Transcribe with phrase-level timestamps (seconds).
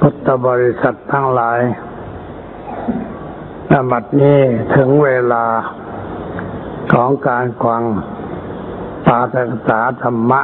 [0.00, 1.60] พุทธบริษัททั้งหลาย
[3.70, 4.40] นบัดนี้
[4.76, 5.44] ถึงเวลา
[6.92, 7.82] ของการควัง
[9.06, 10.40] ปาฐกษาธรรมะ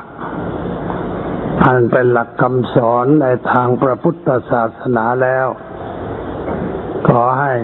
[1.65, 5.47] อันเป็นหลักคำสอนในทางพระพุทธศาสนาแล้ว
[7.09, 7.55] ขอให้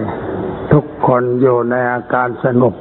[0.72, 2.74] ทุกคนอยู่ในอาการสงบ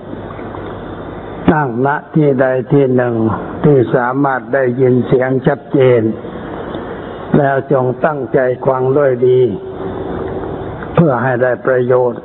[1.52, 3.15] นั่งณที่ใดที่หนึ่ง
[3.63, 6.02] ที่สามารถได้ยินเสียงชัดเจน
[7.38, 9.39] แล้วจงตั้งใจฟังด้วยดี
[10.93, 12.21] เพื่อให้ได้ประโยชน์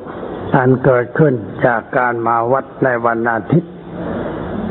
[0.56, 1.34] อันเกิดขึ้น
[1.66, 3.72] จากการมาวัดในวันอาทิตย์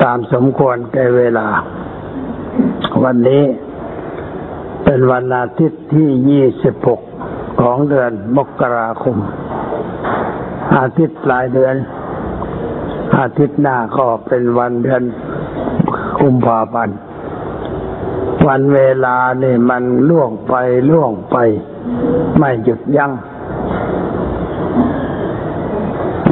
[0.04, 1.48] ตามสมควรแก่เวลา
[3.04, 3.44] วันนี้
[4.86, 6.41] เป็นวันอาทิตย์ที่
[7.04, 9.18] 26 ของเดือนมกราคม
[10.77, 11.76] อาทิตย์ปลายเดือน
[13.20, 15.04] อาทิตย์หน้าก็เป็นวันเดือน
[16.20, 16.98] กุมภาพันธ์
[18.46, 20.55] วันเวลานี่มันล่วงไป
[20.91, 21.38] ล่วงไป
[22.38, 23.12] ไม่หยุดยัง้ง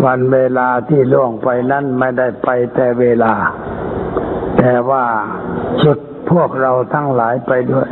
[0.06, 3.34] วันเวลาที่ล่วงไปนั้นไม่ได้ไปแต่เวลา
[4.58, 5.06] แต่ว่า
[5.82, 5.98] ชุด
[6.32, 7.90] พวกเราทั้งหลายไปด้วย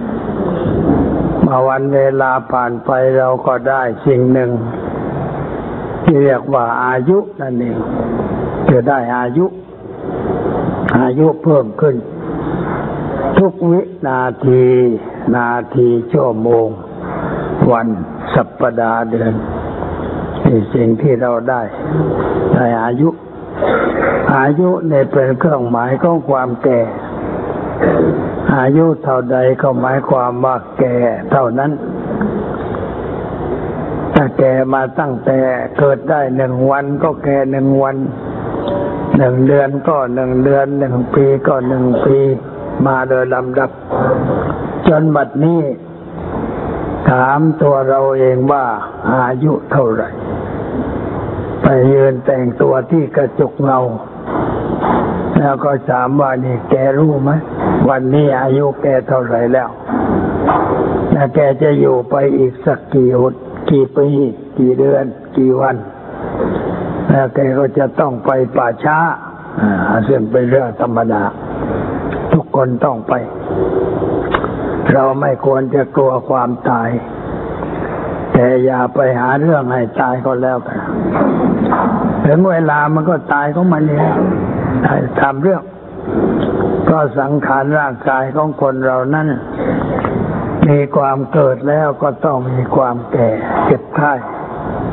[1.46, 4.52] มาวันเวลาผ่านไปเราก็ได้สิ่งหนึ่ง
[6.04, 7.78] ที่เรียกว่าอายุนั่นเอง
[8.70, 9.46] จะได้อายุ
[11.00, 11.96] อายุเพิ่มขึ้น
[13.40, 14.64] ทุกวินาที
[15.36, 16.68] นาทีชั่วโมง
[17.72, 17.88] วัน
[18.36, 19.34] สัปดาห์เดือน
[20.46, 21.62] นี่สิ่งที่เราได้
[22.54, 23.10] ได้อายุ
[24.38, 26.82] อายุเนี่ยเป็นเครื่องหมายของความแก่
[28.58, 30.96] อายุเท่าใดก็หมายความว่าแก่
[31.32, 31.72] เท่านั้น
[34.14, 35.40] ถ้าแก่มาตั้งแต่
[35.80, 37.96] เกิดได้หนึ่งวันก็แก่หนึ่งวัน
[39.18, 42.20] หนึ่งเดือนก็หนึ่งเดือนหนึ่งปีก็หนึ่งปี
[42.86, 43.70] มาโดยลำดับ
[44.88, 45.62] จนบัดนี้
[47.10, 48.66] ถามตัวเราเองว่า
[49.14, 50.10] อายุเท่าไหร่
[51.62, 53.80] ไปยืนแต่งตัวที่กระจกเงา
[55.40, 57.32] แล้วก็ถามว่านี่แกรู้ไหม
[57.90, 59.70] วันนี้อายุแกเท่าไหร่แล้ว
[61.12, 63.34] แล้วแกจะอยู่ไปอีกสักกี่หด
[63.70, 64.08] กี่ปี
[64.58, 65.06] กี่เดือน
[65.38, 65.76] กี่วัน
[67.10, 68.98] แล้วแกก็จะต้องไปป่าช้า
[69.62, 71.24] อ่าซึ่งเป็นเรื่องธรรมดา
[72.56, 73.14] คนต้องไป
[74.94, 76.90] เราไม่ควรจะกลัวความตาย
[78.34, 80.80] แต่อย่าไปหาเรื่องให้ตายก็แล้วกัน
[82.26, 84.10] ถึงเวลามันก็ตายของมันเอง
[85.22, 85.64] ทำเรื่อง
[86.90, 89.28] ก็สังขารร่างกายของคนเรานั้น
[90.70, 93.30] มีความเกิดแล้วก็ต้องมีความแก่
[93.66, 94.14] เจ็บไข้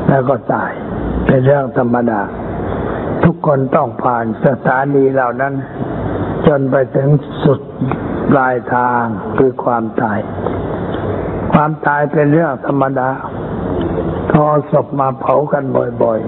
[0.09, 0.71] แล้วก็ตาย
[1.25, 2.21] เป็นเรื่องธรรมดา
[3.23, 5.53] ทุกคนต้องผ่านสถานีเหล่านั้น
[6.47, 7.09] จนไปถึง
[7.43, 7.59] สุด
[8.29, 9.03] ปลายทาง
[9.37, 10.19] คือความตาย
[11.53, 13.09] ความตายเป็นเรื่องธรรมดา
[14.31, 15.63] ทอศพมาเผากัน
[16.03, 16.19] บ่อย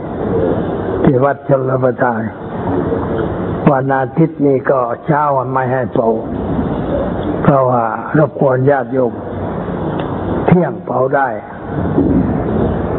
[0.48, 2.22] ๆ ที่วัดชลประทาน
[3.72, 6.08] วันอาทิตย์นี้ก็เช้าไม่ให้เผา
[7.44, 7.84] เพราะว่า
[8.18, 9.14] รบกวนญาติโยม
[10.48, 11.30] เที่ยงเผาได้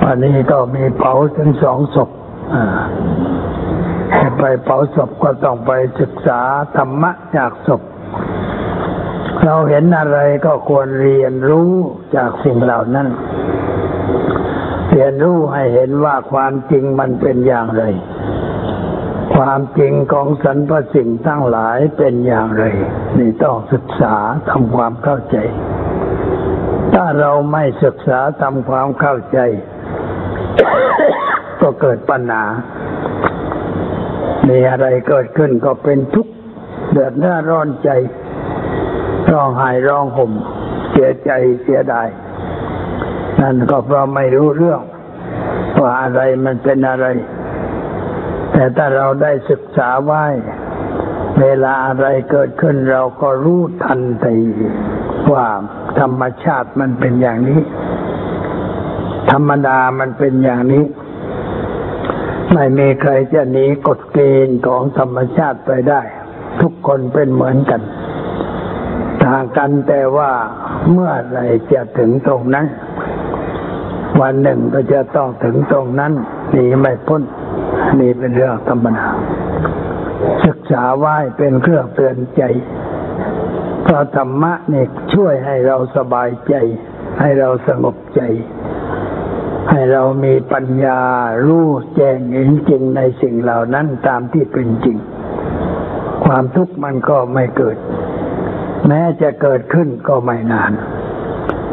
[0.03, 2.09] วันนี้ก็มีเผาถึงสองศพ
[4.39, 6.41] ไปเผาศพก็ต้องไปศึกษา
[6.77, 7.83] ธรรมะจากศพ
[9.45, 11.71] เราเห็นอะไรก็ควรเรียนรู้
[12.17, 13.09] จากสิ่งเหล่านั้น
[14.91, 17.83] เรียนรู้ให้เห็นว่าความจริงมันเป็นอย่างไร
[19.37, 22.65] ความจริงของสรรพสิ่งทั้งหลายเป็นอย่างไร
[23.19, 24.17] นี่ต้องศึกษา
[24.51, 25.37] ทำความเข้าใจ
[26.95, 29.39] ถ้าเราไม่ศึกษาทำความเข้าใจ
[31.61, 32.45] ก็เกิดปัญหา
[34.49, 36.33] มีอะไรเกิดขึ้นก็เป็นทุกข์
[36.93, 37.91] เดือดร้อนร้อนใจ
[39.31, 40.33] ร้องไห้ร้องห่ม
[40.91, 41.31] เสียใจ
[41.63, 42.09] เสียดาย
[43.41, 44.81] นั่นก็เพราะไม่รู้เรื่อง
[45.81, 47.07] ว่าอะไรมันเป็นอะไร
[48.53, 50.25] แต่ถ้าเราได้ศึกษาไว้
[51.41, 54.39] เวลาอะไรเกิดขึ้นเราก็รู้ทันที
[55.33, 55.47] ว่า
[56.01, 57.63] ธรรมชาติมันเป็นอย่างนี้
[59.31, 60.85] ธรรมดามันเป็นอย่างนี้
[62.55, 66.03] ไม่มีใครจะหนีกฎเกณฑ์ของธรรมชาติไปได้
[66.61, 67.83] ทุกคนเป็นเหมือนกัน
[69.25, 70.33] ต่างกันแต่ว่า
[70.91, 71.41] เมื่อไร
[71.73, 72.67] จะถึงตรงนั้น
[74.21, 76.13] วันหนึ่งก็จะต้องถึงตรงนั้น
[76.51, 77.23] หนีไม่พ้น
[78.01, 79.09] นี่เป็นเรื่องธรรมดา
[80.47, 82.43] ศึกษาไหว้เป็นเครื่องเตือนใจ
[83.85, 84.85] เพราะธรรมะนี่
[85.15, 86.55] ช่วยให้เราสบายใจ
[87.21, 88.21] ให้เราสงบใจ
[89.71, 91.01] ให้เรามีปัญญา
[91.47, 94.97] รู้แจ้งเห็นจริงในสิ่งเหล่านั้นตามที่เป็นจริง
[96.25, 97.77] ความทุกข์มันก็ไม่เกิด
[98.89, 100.73] แม้จะเกิดขึ้นก็ไม่นาน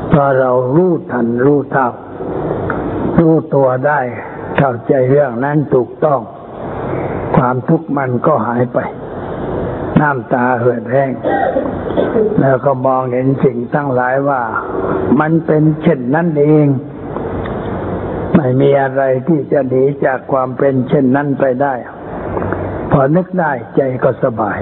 [0.10, 1.90] เพราะเรารู้ทันรู้เท่า
[3.20, 4.00] รู้ตัวได้
[4.58, 6.20] เข้าใจเรื่องนั้นถูกต้อง
[7.38, 8.80] ความทุกข์มันก็หายไป
[10.00, 11.12] น้ำตาเหือดแห้ง
[12.42, 14.42] แล้วก็มองเห็นสิ่งทั้งหลายว่า
[15.20, 16.66] มันเป็นเช่นนั้นเอง
[18.36, 21.76] ไม่มีอะไรที่จะหนีจากความเป็นเช่นนั้นไปได้
[22.92, 24.60] พอนึกได้ใจก็สบาย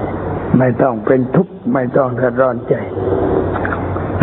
[0.58, 2.74] ไม่ต้องเป็นทุกข์ไม่ต้องเดือดร้อนใจ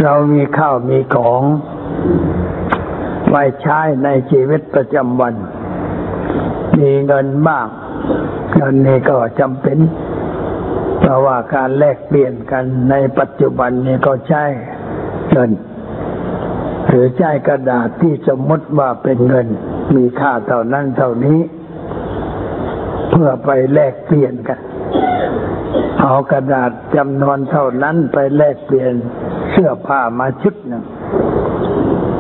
[0.04, 1.42] เรามีข้าวมีของ
[3.30, 5.36] ไว้ใช้ในชีวิตประจำวัน
[6.80, 7.68] มีเงินบ้าง
[8.56, 9.78] เงินนี้ก็จำเป็น
[11.00, 14.44] เพราะว่าการแลกเปลี่ยนกันในปัจจุบันนี้ก็ใช้
[15.32, 15.52] เงิน
[16.88, 19.48] หรือใช้กระดาษที่สมมติว่าเป็นเงิน
[19.96, 21.40] มีค่าเท่านั้นเท่านี้
[23.10, 24.60] เพื่อไปแลกเปลี่ยนกัน
[26.02, 28.94] เอากระดาษจำนวนเท่านั้นไปแลกเปลี่ยน
[29.52, 30.84] เสื้อผ้ามาชุดหนึ่ง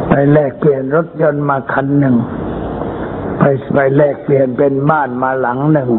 [0.10, 2.16] ไปแลกเปลี่ยนรถยนต์มาคันหนึ่ง
[3.40, 3.44] ไป
[3.74, 5.92] ไปแลกเปลี่ยนเป็นบ้านมาหลังหนึ่ง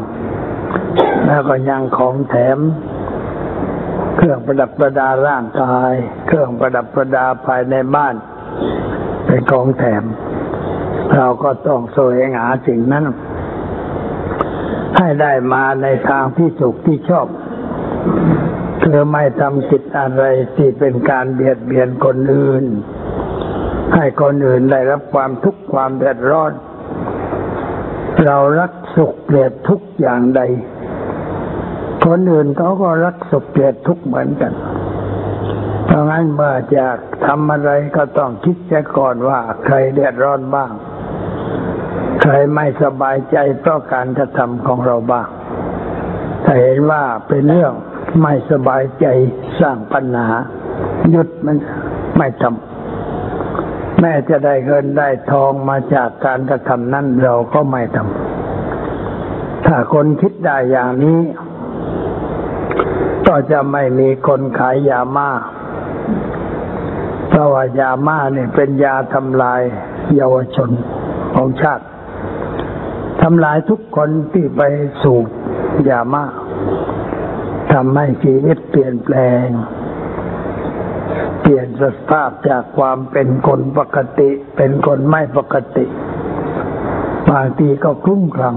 [1.27, 2.59] แล้วก็ยังของแถม
[4.17, 5.93] เครื่องประดับประดาร่างกาย
[6.27, 8.15] เครื่องประดับประดาภายในบ้าน
[9.27, 10.05] เป็นของแถม
[11.15, 13.05] เราก็ต้องแสวงหาสิ่งนั้น
[14.97, 17.27] ให้ได้มาในทางที่สุขที่ชอบ
[18.83, 20.25] คือไม่ทำกิจอะไร
[20.57, 22.65] ที่เป็นการเบียดเบียนคนอื่น
[23.95, 26.53] ให้คนอื่นได้รับความทุกข์ความเดือดร้อน
[28.25, 30.41] เรารักสุขเกลียดทุกอย่างใด
[32.05, 34.53] คนอื่นเขาก็รักสุขเกลียดทุกเหมือนกัน
[35.89, 36.87] เพราะงั้นเมื่อจะ
[37.27, 40.73] ทำอะไรก็ต้องคิดเสียก่อนว่าใครเดือดร้อนบ้าง
[42.21, 45.29] ใครไม่สบายใจเพราะการกระทำของเราบ้าง
[46.45, 47.73] ถ้าเห็นว่าเป็นเรื่อง
[48.23, 49.07] ไม่สบายใจ
[49.61, 50.29] สร้างปัญหา
[51.11, 51.57] หยุดมัน
[52.19, 61.21] ไม่ทำแม้จะได้เงินได้ทองมาจากการกระทำนั้นเราก็ไม่ทำถ้าคนคิดได้อย่างนี้
[63.27, 65.58] ก็จะไม่มีคนขายยามาเพ
[67.39, 69.63] ราะว่ายาม่าเนี่ยเป็นยาทำลาย
[70.17, 70.71] เยาวชน
[71.35, 71.85] ของชาติ
[73.23, 74.63] ทำลายทุกคนที่ไป
[75.03, 75.27] สูบ
[75.89, 76.25] ยาม่า
[77.73, 79.47] ทำให้ชีวิตเปลี่ยนแปลง
[81.41, 85.87] เปลี่ยนสภาพจากความเป็นคนปกติ เป็นคนไม่ปกติ
[87.31, 88.57] บางทีก็คลุ้มคลั่ง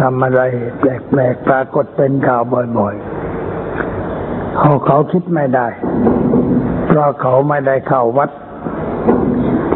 [0.00, 0.42] ทำอะไร
[0.78, 2.42] แปลกๆปรากฏเป็นข่าว
[2.78, 5.68] บ่อยๆเขาเขาคิดไม่ได้
[6.88, 8.30] เพราะเขาไม่ได้เข้าวัด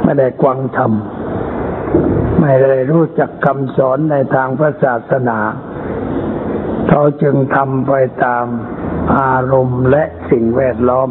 [0.02, 0.92] ไม่ได้กวังธรรม
[2.40, 5.38] ไม่ได้รู้จักคำสอนในทางพระศาสนา
[6.88, 7.92] เขาจึงทำไป
[8.24, 8.46] ตาม
[9.18, 11.08] อารมณ์และสิ่งแวดล้อม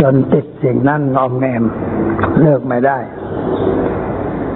[0.00, 1.64] จนติดสิ่งนั้นงอมแงม
[2.40, 2.98] เลิกไม่ได้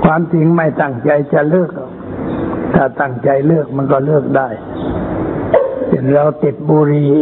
[0.05, 1.71] ความจริงไม่ตั้งใจจะเลิก
[2.75, 4.49] ถ้าตั้งใจเลิกมันก็เลิกได้
[5.89, 7.13] เห็นเราติดบุหรี่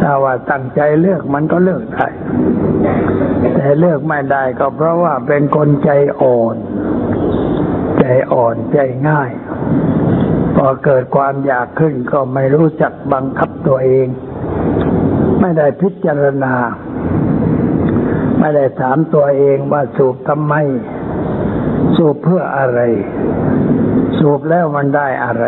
[0.00, 2.08] ถ้าว่าตั้งใจเลิกมันก็เลิกได้
[3.54, 5.90] แต่เลิกไม่ได้ก็เพราะว่าเป็นคนใจ
[6.22, 6.56] อ่อน
[7.98, 8.78] ใจอ่อนใจ
[9.08, 9.30] ง่าย
[10.56, 14.06] พอเกิดความอยากขึ้นก็ไม่รู้จักบังคับตัวเอง
[15.40, 16.54] ไม่ได้พิจารณา
[18.38, 20.54] ไม่ได้ถามตัวเองว่าสูบทำไม
[21.96, 22.80] สูบเพื่ออะไร
[24.18, 25.44] สูบแล้วมันได้อะไร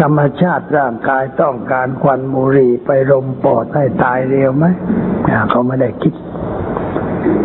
[0.00, 4.64] ธรรมชาติร่างกายต้องการควันบุหรี่ไปลมปอดให้ตายเร็วไหม
[5.50, 6.14] เขาไม่ได้คิด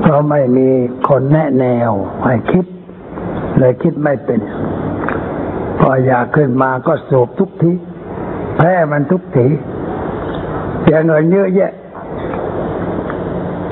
[0.01, 0.69] เพราะไม่มี
[1.07, 1.91] คนแนะแนว
[2.25, 2.65] ให้คิด
[3.59, 4.39] เลยคิดไม่เป็น
[5.79, 7.71] พออยากขึ้นมาก็สูบทุกที
[8.57, 9.47] แพ้มันทุกที
[10.81, 11.71] เสียเงินเยอะแยะ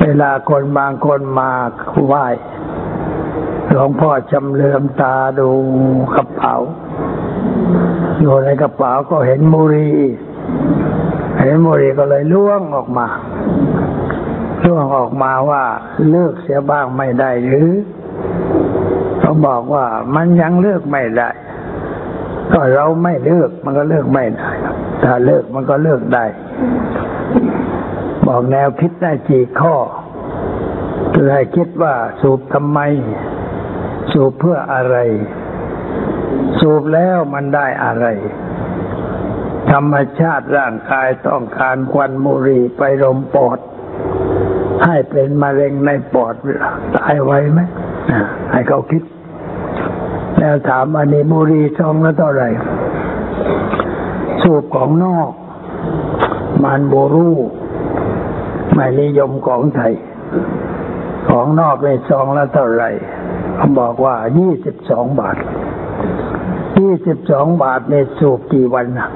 [0.02, 1.52] เวลาคนบางคนมา
[2.08, 2.26] ไหว้
[3.70, 5.50] หลวงพ่อจำเลือมตาดู
[6.16, 6.56] กระเป๋า
[8.20, 9.90] อยู่ในกระเป๋าก็เห็นมุรี
[11.42, 13.08] เห็นมุรีก็เลยล่วงออกมา
[14.66, 15.64] ล่วงออกมาว่า
[16.10, 17.72] เลิกเสียบ้างไม่ได้หรือ
[19.20, 19.86] เขาบอกว่า
[20.16, 21.30] มันยังเลิกไม่ได้
[22.54, 24.50] ก็เราไม่เลิกมันก็เลิกไม่ได้
[25.04, 26.26] ถ้าเลิกมันก็เลิกได้
[28.28, 29.76] บอกแนวคิดได้กี่ข้อ
[31.14, 32.80] คือให้คิดว่าสูบทำไม
[34.12, 34.98] สูบเพื่ออะไร
[36.60, 38.06] สูบแล้วมันได้อะไร
[39.72, 43.60] ธรรมชาติร่างกายต้องการควันมุหรี่ไปลมปอด
[44.86, 46.34] ให้เป็นมะเร็งในปอด
[46.96, 47.60] ตายไวไหม
[48.52, 49.04] ให้เขาคิด
[50.38, 52.50] แล้วถามอันนี้บุหรี่ซองละเท่าไหร่
[54.42, 55.30] สูบของนอก
[56.64, 57.30] มันโบรู
[58.74, 59.94] ไม่นิยมของไทย
[61.30, 62.90] ของนอกในซองละเท่าไหร่
[63.56, 65.38] เขาบอกว่ายี่สิบสองบาท
[66.80, 69.10] ยี่สิบสองบาทในสูบกี่วันนะ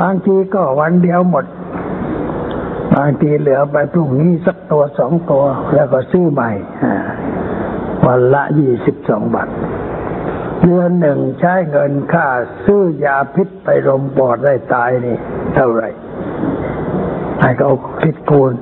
[0.00, 1.44] บางทีก็วันเดียวหมด
[2.96, 5.44] บางทีเหลือไปพรุ่งนี้สักตัวสองตัว
[5.74, 6.50] แล้วก็ซื้อใหม่
[8.06, 9.48] วันละยี่สิบสองบาท
[10.62, 12.26] เดือนหนึ่งใช้เงินค่า
[12.64, 15.16] ซื้อยาพิษไปรมปอดได้ตายนี่
[15.54, 15.88] เท่าไหร่
[17.40, 17.72] ให้เขา
[18.02, 18.52] คิดคูณ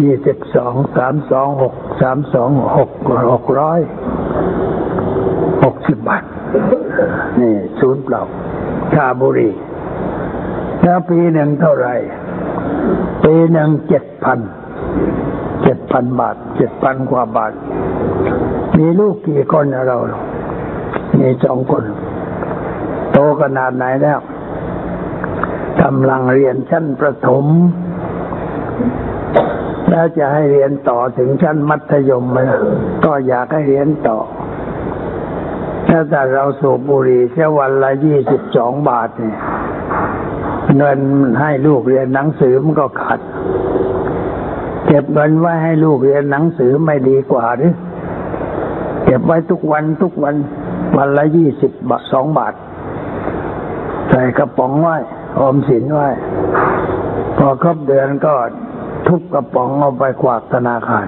[0.00, 2.90] ยี่สิบสองสามสองหกสามสองหก
[3.32, 3.80] หกร้อย
[5.64, 6.24] หกสิบบาท
[7.40, 8.22] นี่ศูนย์เปล่า
[8.94, 9.50] ชาบุรี
[10.82, 11.94] แล้วปีหนึ่งเท่าไหร่
[13.24, 14.38] ปีหนึ่งเจ็ดพัน
[15.62, 17.52] เจ็ดพันบาท เจ็ดพันกว่าบาท
[18.78, 19.98] มีลูกกี่คนเรา
[21.20, 21.84] มีสองคน
[23.12, 24.18] โตขนาดไหนแล้ว
[25.82, 27.46] กำลังเรียนชั้นประถม
[29.88, 32.38] แล้วจะให้เรียนต่อถึงชั้นมัธยมไหม
[33.04, 34.18] ก็อยากให้เรียนต่อ
[35.96, 39.36] ถ้าแต่เราสูบบุหรี่แค่วันละยี่สิบสองบาทเนี่ย
[40.76, 40.98] เงิน
[41.40, 43.20] ให้ลูกเรียนหนังสือมันก็ขาด
[44.86, 47.72] เก็บเงินไว้ให้ลูกเรียนหนังสือไม่ดีกว่าหรือ
[49.04, 50.34] เก็บไว้ทุกวันทุกวัน
[50.96, 52.54] วันละยี่สิบบาทสองบาท
[54.10, 54.96] ใส่กระป๋องไว้
[55.40, 56.08] ออมสินไว้
[57.38, 58.34] พอครบเดือนก็
[59.06, 61.06] ทุบกระป๋องเอาไปกวาดธนาคาร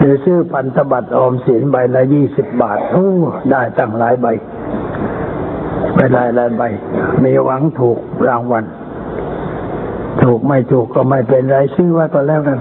[0.00, 3.08] หรือซื้อพันธบัตรออมสินใบละยี่สิบบาทโอ้
[3.50, 4.26] ได้ตั้งหลายใบ
[5.94, 6.62] ไปหลายหลายใบ
[7.22, 8.64] มีหวังถูกรางวัล
[10.22, 12.58] ถูกไม่ถูกก็ไม่เป็นไรซื้อไว้ก็แล้วกัน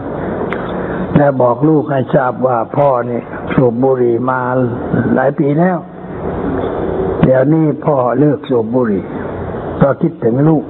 [1.18, 4.40] แล้วบอกลูกให้ทราบว่าพ่อเนี่ยสูบบุหรี่มา
[5.16, 5.78] หลายปีแล้ว
[7.24, 9.04] เดี๋ยวนี้พ่อเลิกสูบบุหรี่
[9.82, 10.64] ก็คิดถึงลูก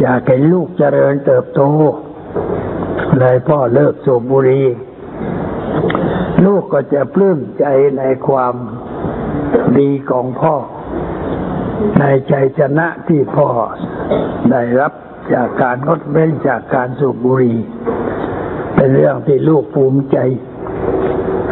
[0.00, 1.60] อยากให้ลูกเจริญเติบโต
[3.18, 4.64] เลยพ่อเลิกสูบบุหรี่
[6.44, 7.64] ลูกก็จะปลื้มใจ
[7.98, 8.54] ในความ
[9.78, 10.54] ดีของพ่อ
[11.98, 13.48] ในใจชนะที่พ่อ
[14.50, 14.92] ได้รับ
[15.34, 17.58] จากการงดเว้นจากการสูบบุหรี่
[18.74, 20.18] เป็นเรื่องที่ลูกภูมิใจ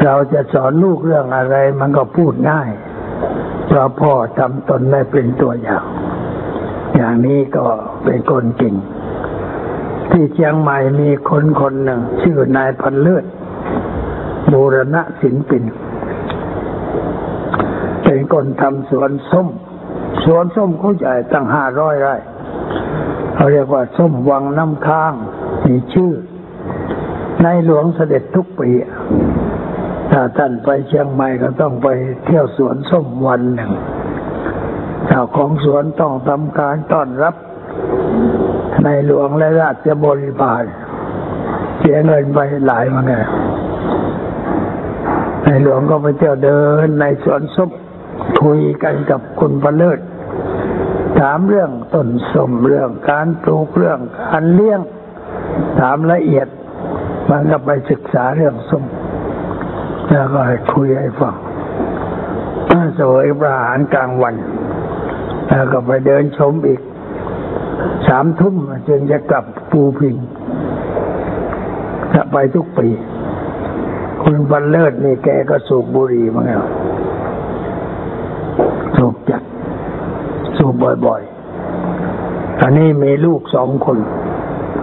[0.04, 2.70] เราจะสอนลูกเรื่องอะไรมันก็พูดง่าย
[3.66, 5.84] เพราะพ่อทำตนได้เป็นตัวอย่าง
[6.96, 7.66] อย่างนี้ก็
[8.04, 8.74] เป็นคนเก่ง
[10.10, 13.24] ที่เชียงใหม่มีคนคนหนึ่ง ชื่อนายพันเลือด
[14.52, 15.62] บูรณะศิลปิน
[18.04, 19.48] เป็นคนทำสวนส้ม
[20.24, 22.16] สวนส้มเขาใหญ่ตั้งห้าร้อยไร่
[23.34, 25.12] เขาเรียกว่าส้มวังน้ำค้าง
[25.66, 26.12] มีชื่อ
[27.42, 28.70] ในหลวงเสด็จทุกปี
[30.10, 31.88] ถ้าท่านไปเชียงใหม่ก็ต้องไป
[32.24, 33.72] เที่ยวสวนส้มวันหนึ่ง
[35.06, 37.34] เจ้าของสวนต้องทำการต้อนรับ
[38.84, 40.64] ในหลวงและราชบริพาร
[41.78, 43.12] เสียเงินไปหลายมาไง
[45.46, 47.70] ในหลวงก็ไปเที่ยวเดินในสวนส้ม
[48.42, 49.98] คุยกันกับคุณประเลิศ
[51.20, 53.98] ถามเรื่องต้นสมเรื่องการปลูกเรื่อง
[54.30, 54.80] การเลี้ยง
[55.80, 56.48] ถามละเอียด
[57.30, 58.84] มันก็ไปศึกษาเรื่องสม
[60.10, 60.40] แล้วก็
[60.74, 61.36] คุยให้ฟัง
[62.98, 64.34] สวยประหารกลางวัน
[65.48, 66.80] แล้วก็ไปเดินชมอีก
[68.08, 68.54] สามทุ่ม
[68.88, 70.16] จึงจะกลับปูพิง
[72.14, 72.88] จะไปทุกปี
[74.28, 76.62] คุณบันเลิศนี่แกก็สูบบุหรี่มั้งแล้ว
[78.96, 79.42] สูบจัด
[80.56, 83.98] สูบบ่อยๆอันนี้มีลูกสองคน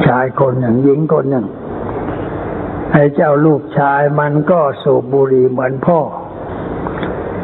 [0.07, 1.45] ชายคนหนึ่งหญิงคนหนึ่ง
[2.91, 6.00] ไอ้เจ้าลูกชายมันก็สูบบุหรี่เหมือนพ่อ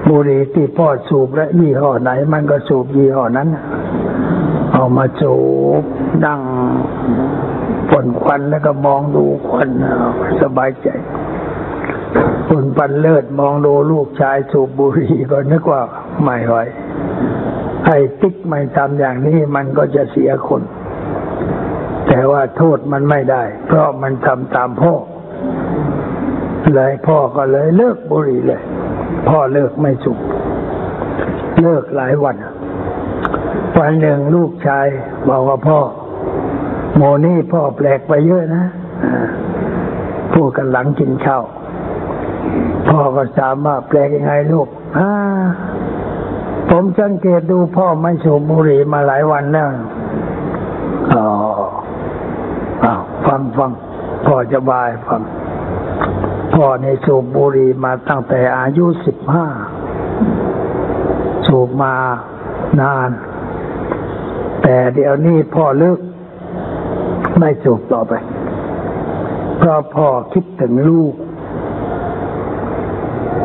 [0.10, 3.48] บุหรี่ที่พ่อสูบและยี่ห้อไหน มันก็สูบยี่ห้อนั้น
[4.74, 5.36] เอามาสู
[5.82, 5.84] บ
[6.25, 6.39] นั่ง
[7.89, 9.70] ฝนควันแล้วก็มองดูควัน
[10.41, 10.89] สบายใจ
[12.50, 15.82] คุณปันเลิศมองดูลูกชายสูบบุหรี่ก็นึกว่า
[16.24, 16.56] ไม่ไหว
[17.86, 20.62] ไอ้ติ๊กไม่ทำอย่างนี้มันก็จะเสียคน
[22.08, 24.94] แต่ว่าโทษมันไม่ได้ เพราะมันทำตามพ่อ
[26.75, 28.62] เลยพ่อก็เลยเลิกบุหรี่เลย
[29.29, 30.20] พ่อเลิกไม่สูบ
[31.62, 32.36] เลิกหลายวัน
[33.79, 34.88] วันหนึ่งลูกชาย
[35.29, 35.79] บอกว่าพ่อ
[36.96, 38.63] โมนี่พ่อแปลกไปเยอะนะ
[40.34, 41.44] พูดกันหลังกินข้าว
[42.88, 45.12] พ่อก็ถามว่าแปลกยังไงลูกอ่า
[46.70, 49.68] ผมสังเกตดูพ่อไม่สูบบุหรี่มาหลายวันแล้ว
[51.15, 51.27] อ๋อ
[52.84, 53.72] อ้าวฟังฟัง
[54.25, 55.22] พ่อจะบายฟัง
[56.53, 59.48] พ่อในสูบบุหรี่มาตั้งแต่อายุสิบห้า
[61.48, 61.96] สูบมา
[62.82, 63.10] นาน
[64.63, 66.00] แต่เดี๋ยวนี้พ่อเลิก
[67.39, 68.13] ไม่สูบต่อไป
[69.58, 71.13] เพราะพ่อคิดถึงลูก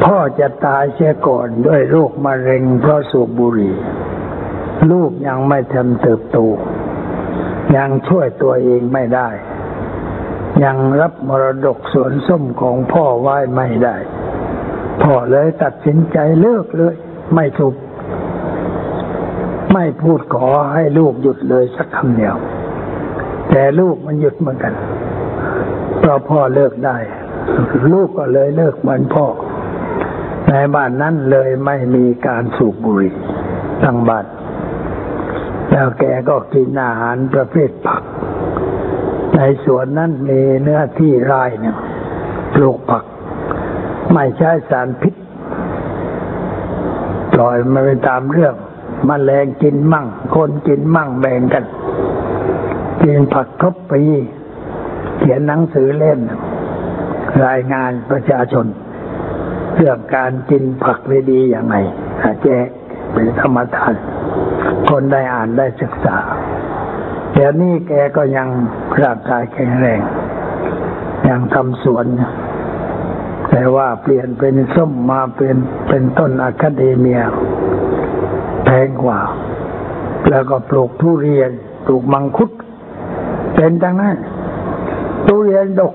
[0.04, 3.76] พ่อจะตายเสียก่อนด้วยโรคมะเร็งเพราะสูบบุหรี่
[4.90, 6.38] ลูกยังไม่ทันเติบโต
[7.76, 9.28] ยังช่วยตัวเองไม่ได้
[10.64, 13.96] ยังรับมรดกสวนส้มของพ่อไว้ไม่ได้
[15.02, 16.94] พ่อเลยตัดสินใจเลิกเลย
[17.34, 17.74] ไม่สูบ
[19.72, 22.36] ไม่พูดขอให้ลูกหยุดเลยสักคำเดียว
[23.50, 24.74] แต่ลูกมันหยุดเหมือนกัน
[25.98, 26.96] เพราะพ่อเลิกได้
[27.92, 29.26] ลูกก็เลยเลิกเหมือนพ่อ
[30.54, 33.14] ในบ้านนั้นเลยไม่มีการสูบบุหรี่
[33.82, 34.26] ทั้งบ้าน
[35.70, 38.02] แล้วแกก็กินอาหารประเภทผัก
[39.36, 41.76] ในสวนนั้นมีเนื้อที่ไร่เนี่ย
[42.54, 43.04] ปลูกผัก
[44.12, 45.14] ไม่ใช้สารพิษ
[47.32, 48.54] ปล่อยมาไปตามเรื่อง
[49.08, 51.64] มแมลงกินมั่ง คนกินมั่งแบ่งกัน
[53.02, 54.02] กินผักครบปี
[55.18, 56.20] เขียนหนังสือเล่ม
[57.46, 58.66] รายงานประชาชน
[59.74, 61.76] เรื่องการกินผักได้ดีอย่างไร
[62.42, 62.68] แจก
[63.12, 63.94] เป็นธรรมทาน
[64.88, 66.18] คนได้อ่านได้ศึกษา
[67.32, 68.48] เดี๋ยวนี้แกก็ยัง
[69.02, 70.00] ร่างกายแข็งแรง
[71.28, 72.06] ยังทำสวน
[73.50, 75.56] แต่ว่าเปลี่ยนเป็นส้มมาเป็น
[75.88, 77.20] เป็นต้นอะคาเดเมีย
[78.64, 79.20] แพงกว่า
[80.30, 81.50] แล้วก็ปลูกทุเรียน
[81.84, 82.50] ปลูกมังคุด
[83.54, 84.16] เป็นดังนั้น
[85.26, 85.94] ทุเรียนดก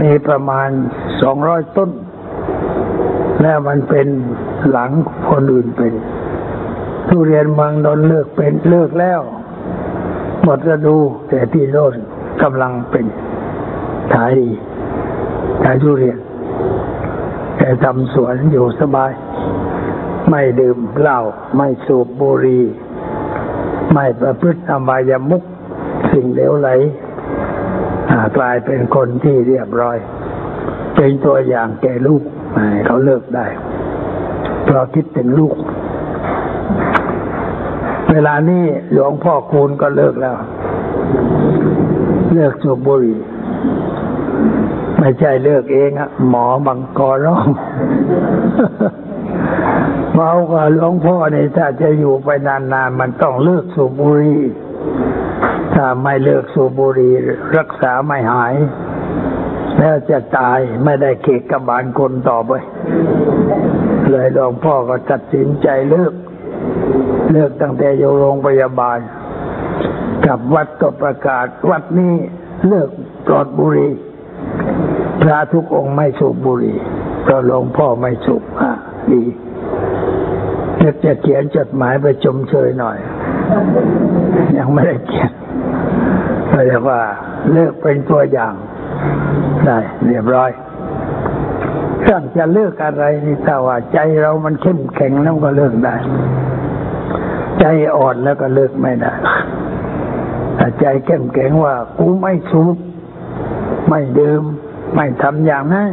[0.00, 0.68] มีประมาณ
[1.22, 1.90] สองร้อยต้น
[3.42, 4.06] แล้วมันเป็น
[4.70, 4.90] หลัง
[5.30, 5.92] คนอื่นเป็น
[7.08, 9.20] ทุเรียนเมืองนนเลิกเป็นเลิกแล้ว
[10.42, 10.96] หมดฤดู
[11.28, 11.94] แต่ที่โน่น
[12.42, 13.06] กำลังเป็น
[14.14, 14.50] ขายดี
[15.64, 16.18] ขายทุเรียน
[17.58, 19.12] แต่ทำสวนอยู่สบาย
[20.30, 21.18] ไม่ดื่มเหล้า
[21.56, 22.64] ไม่สูบบุหรี่
[23.92, 25.42] ไม่ประพฤติอบายามุก
[26.12, 26.68] สิ่งเลวไหล
[28.36, 29.98] กลายเป็นคนที่เรียบร้อย
[30.96, 32.22] เป็นตัวอย่างแก่ลูก
[32.86, 33.46] เขาเลิกได้
[34.64, 35.56] เพราะคิดถึงลูก
[38.10, 40.36] เวลานี้หลวงพ่อคูณก็เลิกแล้ว
[42.34, 43.18] เลิกสูบบุหรี่
[44.98, 47.48] ไม่ใช่เลิกเองอะหมอบังกอร้อง
[50.14, 54.42] เมากับหลวงพ่อเนี่ยถ้าจะอยู่ไปนานๆ มันต้องเลิกสูบบุหรี่
[55.74, 57.12] ถ้าไม่เลิกสูบบุหรี่
[57.56, 58.54] รักษาไม่หาย
[59.78, 62.52] แล้วจะตายไม่ได้เกกกบาลคนต่อไป
[64.10, 66.14] เลยหลวงพ่อก็ตัดสินใจเลิก
[67.32, 68.98] เลิกตั้งแต่อยู่โรงพยาบาล
[70.26, 72.14] กับวัดก็ประกาศ วัดนี้
[72.68, 72.90] เลิก
[73.26, 73.90] ปลอดบุรี
[75.22, 76.78] พระทุกองค์ไม่สูบบุหรี่
[77.22, 78.72] เพราะหลวงพ่อไม่สูบอะ
[79.12, 79.22] ดี
[80.80, 82.98] จะจะเขียนจดหมายไปชมเชยหน่อย
[84.58, 85.32] ยังไม่ได้เขียน
[86.66, 87.00] เรียกว่า
[87.52, 88.54] เลิกเป็นตัวอย่าง
[89.66, 90.50] ได้เรียบร้อย
[92.04, 95.94] ถ้าจะเลิกอะไรนี่ถ้าว่าใจเรามันเข้มแข็งแล้วก็เลิกได้
[97.60, 99.12] ใจอ่อนแล้วก็เลิกไม่ได้
[100.56, 102.76] แต่ใจเข้มแข็งว่ากูไม่สูบ
[103.88, 104.42] ไม่ดื่ม
[104.94, 105.90] ไม่ทำอย่างนั้น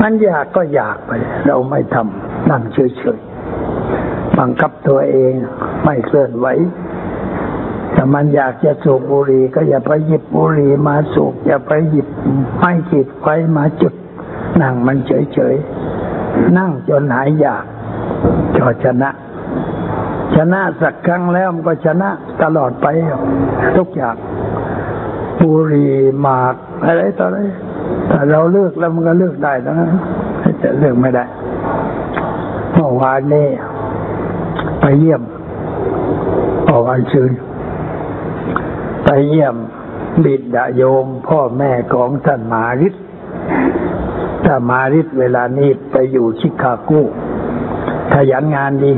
[0.00, 1.12] มันอยากก็อยากไป
[1.46, 5.32] เราไม่ทำนั่งเฉยๆบังคับตัวเอง
[5.84, 6.46] ไม่เคลื่อนไหว
[8.00, 12.06] ถ้ามันอยากจะสูบบุหรี่ก็อย่าไปหยิบบุหรี่มาสูบอย่าไปหยิบ
[12.56, 13.94] ไม้ขีดไฟมาจุด
[14.60, 17.64] นั่งมันเฉยๆ นั่งจนหายอยาก
[18.56, 19.10] ก็ชนะ
[20.34, 22.08] ชนะสักครั้งแล้วมันก็ชนะ
[22.42, 22.86] ตลอดไป
[23.76, 24.16] ทุกอย่าง
[25.40, 27.38] บุหรี่หมากอะไรต่ออะไร
[28.10, 29.74] ถ้าเราเลือกแล้วมันก็เลือกได้นะ
[30.62, 31.24] จะเลือกไม่ได้
[32.72, 33.46] เมื่อวานนี้
[34.80, 35.22] ไปเยี่ยม
[36.66, 37.30] พอกวันชื่น
[39.10, 39.56] ไปเยี่ยม
[40.24, 42.94] บิดาโยมพ่อแม่ของท่านมาริศ
[44.44, 46.90] ถ้ามาริศเวลานี้ไปอยู่ชิคาโก
[48.12, 48.94] ขยันงานดี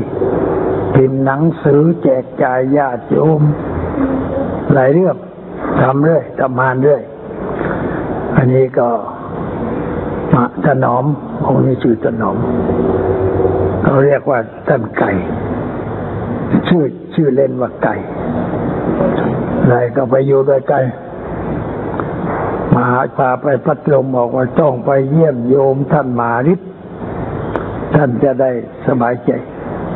[0.93, 3.41] พิมพ์หนังสือแจกจ่ายญาติโยม
[4.73, 5.17] หลายเรื่อง
[5.81, 7.01] ทำเรื่อยทำงานเรื่อย
[8.37, 8.89] อันนี้ก็
[10.33, 11.05] มาถนอม
[11.45, 12.37] องค์นี้ชื่อถนอม
[13.83, 15.11] เขาเรียกว่าท่านไก่
[16.67, 17.95] ชื่อชื่อเล่นว่าไก่
[19.71, 20.83] ไรก็ไปอยู่ด้วยกัน
[22.75, 26.59] มาพาไปพัดลมบอกว่าต้องไปเยี่ยมโยมท่านมาริศ
[27.95, 28.51] ท่านจะได้
[28.87, 29.31] สบายใจ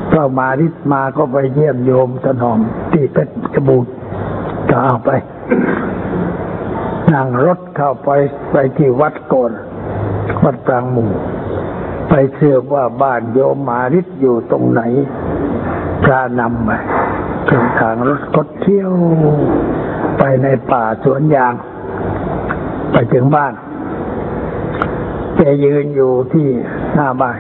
[0.08, 2.60] เพราะมาริศมาก็ไปเยี่ยมโยมถนอม
[2.92, 3.94] ที่เพชรบูรณ์
[4.70, 5.10] ก็เอาไป
[7.14, 8.10] นั่งรถเข้าไป
[8.52, 9.52] ไปที่วัดก่อน
[10.44, 11.12] วัดปรางหมู่
[12.10, 14.82] ไปเชื่อว่าบ้านโยมมาริศอยู่ตรงไหน
[16.04, 16.72] พระนำไป
[17.49, 18.91] ถึงทางรถกดเที่ยว
[20.17, 21.53] ไปในป่าสวนยาง
[22.91, 23.53] ไปถึงบ้าน
[25.38, 26.47] แกยืนอยู่ที่
[26.93, 27.38] หน้าบ้าน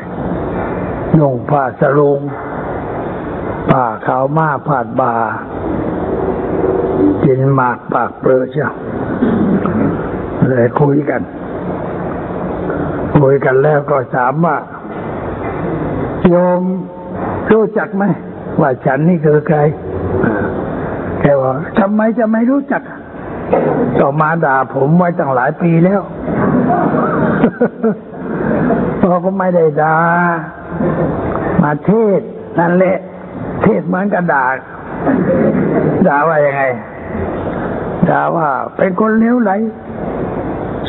[1.17, 2.19] นุ่งผ้าสรุง
[3.69, 5.13] ผ้าขาวมาผาดบา
[7.23, 8.73] กินหมากปากเปลือเชียว
[10.49, 11.21] เลยคุยกัน
[13.19, 14.57] คุยกันแล้วก็ถามว่า
[16.29, 16.61] โยม
[17.51, 18.03] รู้จักไหม
[18.61, 19.59] ว่าฉันนี่คือใคร
[21.25, 22.81] แกว่าทำไมจะไม่รู้จัก
[23.99, 26.01] ต่อมาด่าผมไว้ตั้งหลายปีแล้ว
[29.01, 29.97] พอก็ไม่ได้ด่า
[31.63, 32.21] มาเทศ
[32.59, 32.97] นั่นแหละ
[33.61, 34.45] เทศเหมือนกันด่า
[36.07, 36.63] ด่าว่ายังไง
[38.09, 39.51] ด่าว่าเป็นคนเลวไหล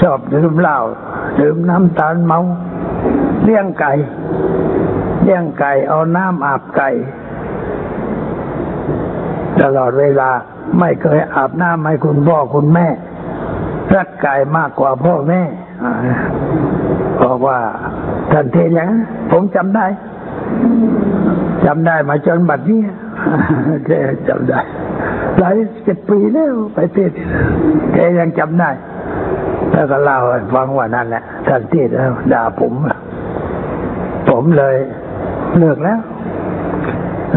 [0.01, 0.79] ชอบดื่มเหล้า
[1.41, 2.39] ดื่มน้ำตาลเมา
[3.45, 3.93] เลี้ยงไก่
[5.25, 6.89] เลี้ยงไก่เอาน้ำอาบไก่
[9.63, 10.31] ตลอดเวลา
[10.81, 12.87] ไม่เคยอาบน้ำให้คุณพ่อคุณแม่
[13.95, 15.41] รักไก่มากกว่าพ่อแม่
[17.23, 17.59] บอกว่า
[18.33, 18.89] ท่านเทศอย่าง
[19.33, 19.87] ผมจำได้
[21.67, 22.81] จำได้มาจนบัดนี้
[23.87, 23.91] แก
[24.29, 24.61] จำได้
[25.39, 25.55] หลาย
[25.87, 27.11] สิบปีแล้วไปเทศ
[27.95, 28.71] แกยังจำได้
[29.73, 30.19] แล้วก็เล่า
[30.55, 32.73] ฟังว่านั่นแหละท่านเทศแล้วด่าผม
[34.31, 34.77] ผมเลย
[35.59, 35.99] เลิกแล้ว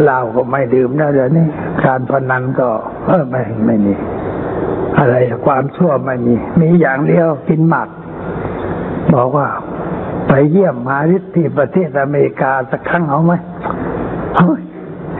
[0.03, 1.45] เหล้าก็ไม่ดื่มแล้วเดี๋ยวนี้
[1.85, 2.67] การพนันก็
[3.07, 3.93] เออไม่ไม่มี
[4.97, 7.89] อะไรความชั่วไม่มี มีอย่างเดียวกินหมัก
[9.13, 9.47] บอกว่า
[10.27, 13.33] ไปเยี่ยมมาริสที่ประเทศอเมริกาสักครั้งเอาไหม
[14.37, 14.61] เฮ้ย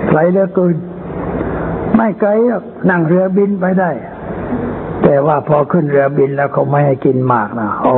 [0.10, 0.76] ไกลเหลือเกิน
[1.96, 3.92] ไม่ไกลหรอกนั่งเรือบินไปได้
[5.04, 7.94] แต่ว่าพอขึ้นเรือบินแล้วเขาไม่ให้กินหมากนะโอ้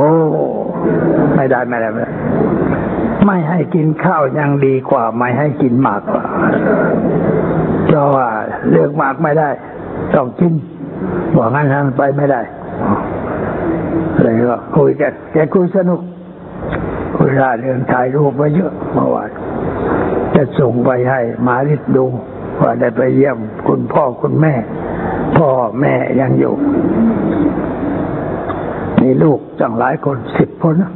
[1.36, 2.12] ไม่ได้ไม่ได้ไม่ได้
[3.26, 6.02] ไม่ให้กินข้าวยังดีกว่า ไม่ให้กินหมาก
[7.86, 8.28] เพราะว่า
[8.70, 9.50] เลือกหมากไม่ได้
[10.14, 10.52] ต้องกิน
[11.36, 12.40] บอกงั้นทไปไม่ได้
[14.20, 16.00] เลยก็คุยกันแกคุยสนุก
[17.16, 19.30] คุยราเรื่องถ่ายรูปไว้เยอะเมื่อวาน
[20.34, 22.04] จะส่งไปให้มาริดดู
[22.60, 24.54] ว่าได้ไปเยี่ยมคุณพ่อคุณแม่
[25.36, 25.48] พ่อ
[25.80, 26.54] แม่ยังอยู่
[29.00, 30.92] มีลูกจังหลายคนสิบคนนะ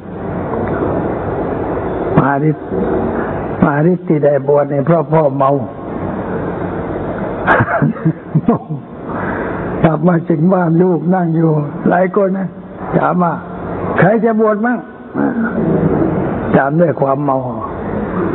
[2.26, 2.56] มาริด
[3.64, 5.50] มาริดที่ได้บวชในเพราะพ่อเมา
[9.82, 11.50] กลับมาถึงบ้านลูกนั่งอยู่
[11.90, 12.48] หลายคนนะ
[12.98, 13.32] ถามว่า
[13.98, 14.78] ใครจะบวชมั่ง
[16.54, 17.36] ถามด้วยความเมา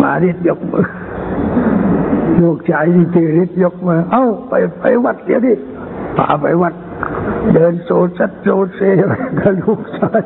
[0.02, 0.86] มาริดยกมือ
[2.42, 5.54] ลูกชายที่ชื่อฤทธิ์ยกมือ เอ้าไปไปวัดเดี๋ยวดิ
[6.18, 6.74] พาไปวัด
[7.54, 8.80] เดินโซซัดโซเซ
[9.40, 10.22] กับลูกชาย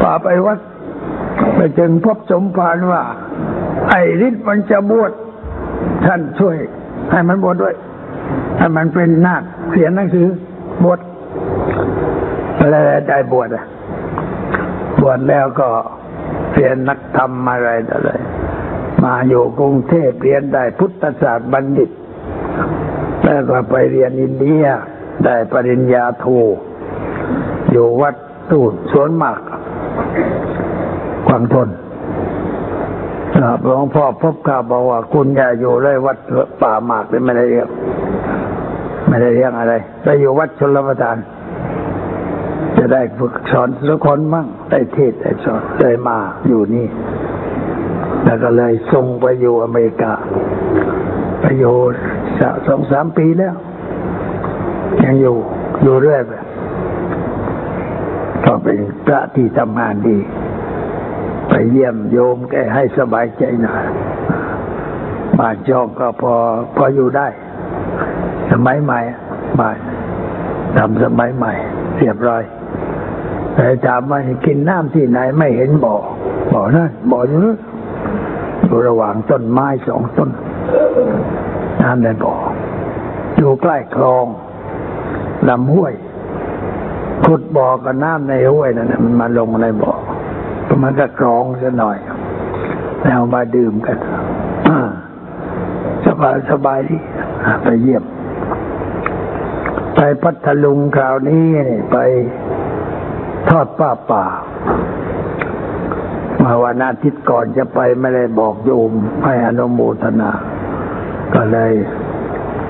[0.00, 0.58] พาไปวัด
[1.56, 3.02] ไปถึงพบสมภารว่า
[3.90, 5.12] ไอ้ฤทธิ์มันจะบวช
[6.06, 6.56] ท่านช่วย
[7.10, 7.74] ให้มันบวชด้วย
[8.58, 10.26] ให้มันเป็นนาคเขียนหนังสือ
[10.84, 11.00] บวช
[12.58, 12.76] อะไร
[13.08, 13.64] ได้บวชอะ
[15.00, 15.68] บวชแล้วก็
[16.52, 18.10] เรียนนักธรรมอะไรต่ออะไร
[19.04, 21.90] มาอยู่กรุงเทพเรียนได้พุทธศาสตร์บัณฑิต
[23.24, 24.64] แล้วก็ไปเรียนอินเดีย
[25.24, 26.26] ได้ปริญญาโท
[27.70, 28.14] อยู่วัด
[28.50, 29.40] ตูดสวนหมาก
[31.26, 31.68] ความทน
[33.64, 36.18] หลวงพ่อพบข่าวบอกว่าคุณอย่าอยู่เลยวัด
[36.62, 37.68] ป่าหมากเลยไม่ได้เรียก
[39.08, 41.16] ไม่ได้เรียกอะไรไปอยู่วัดชลประทาน
[42.76, 46.86] จะได้ฝึกสอนสักคนมั่งได้เทศได้สอนเลยมาอยู่นี่
[48.24, 50.12] แล้วก็เลยส่งไปอยู่อเมริกา
[51.40, 51.74] ไปอยู่
[52.66, 53.54] สองสามปีแล้ว
[55.04, 55.36] ยังอยู่
[55.82, 56.32] อยู่เรื่อยไป
[58.44, 60.18] ก็เป็นพระที่ทำงานดี
[61.58, 63.84] ไปเยี่ยมโยมแกให้สบายใจหน่อย
[65.38, 66.32] บ้านจองก็พอ
[66.76, 67.28] พออยู่ได้
[68.50, 69.00] สมัยใหม่
[69.60, 69.76] บ้าน
[70.76, 71.52] ทำสมัยใหม่
[71.98, 72.42] เรียบร้อย
[73.54, 75.96] แต่ถามว่ากินน้ำที่ไหนไม่เห็นบ่อ
[76.52, 77.54] บ่อนั่นบ่ออยู่นู้
[78.64, 80.30] อยู่ระหว่างต้นไม้สองต้น
[81.82, 82.34] น้ำในบ่อ
[83.36, 84.26] อยู่ใกล้คลอง
[85.48, 85.94] ลำห้วย
[87.24, 89.95] ขุดบ่อกับน้ำในห้วยนั่นมันมาลงในบ่อ
[90.66, 91.98] ก็มันก็กรองซะหน่อย
[93.02, 93.98] แล้วมาดื่มกัน
[96.06, 96.96] สบายสบายดี
[97.62, 98.04] ไปเยี่ยม
[99.94, 101.46] ไปพัทลุงคราวนี้
[101.92, 101.96] ไป
[103.48, 104.24] ทอดป้าป่า
[106.42, 108.92] มาวันอาทิตย์ก่อนจะไปไม่ได้บอกโยม
[109.24, 110.30] ให้อนุโมทนา
[111.34, 111.72] ก็เลย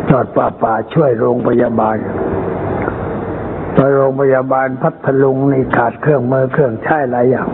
[0.08, 1.96] ทอดป้าป่าช่วยโรงพยาบาล
[3.74, 7.48] ไปโรงพยาบาลพัทลุงนี่ขาดเครื่องมือเครื่องใช้หลายอย่าง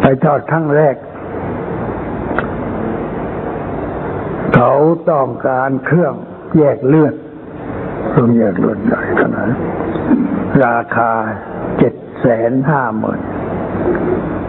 [0.00, 0.96] ไปทอดครั้งแรก
[4.54, 4.72] เขา
[5.10, 6.14] ต้องการเครื่อง
[6.58, 7.14] แยกเลือด
[8.16, 9.48] รุ่นใหญ่รุ่นใหญ่ขนาด
[10.64, 11.10] ราคา
[11.78, 13.20] เจ็ดแสนห้าหมื่น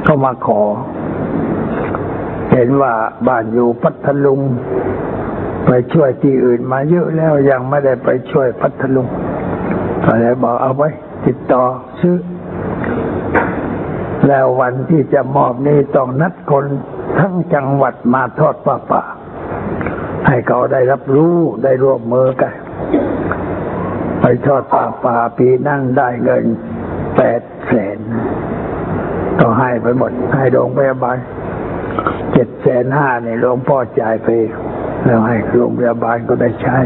[0.08, 0.62] ก็มาขอ
[2.54, 2.94] เห็นว่า
[3.28, 4.40] บ้านอยู่พัทลุง
[5.66, 9.08] ไปช่วยที่อื่นมาเยอะแล้วยังไม่ได้ไปช่วยพัทลุง
[10.06, 10.90] ก็เลยบอกเอาไว้
[11.26, 11.64] ติดต่อ
[12.00, 12.16] ซื้อ
[14.28, 16.66] แล้ววันที่จะมอบนี้ต้องนัดคน
[17.20, 19.04] ทั้งจังหวัดมาทอดป่าป่า
[20.28, 22.54] ให้เขาได้รับรู้ได้ร่วมมือกัน
[24.22, 26.46] ไปทอดป่าป่าปีนั่งได้เงิน
[27.18, 27.98] แปดแสน
[29.40, 31.18] ก็ให้ไปหมด ให้โรงพยาบาล
[32.34, 34.28] เจ็ดแสนห้าเนี่ยหลวงพ่อจ่ายไป
[35.06, 36.78] แล้วให้โรงพยาบาลก็ได้ใช้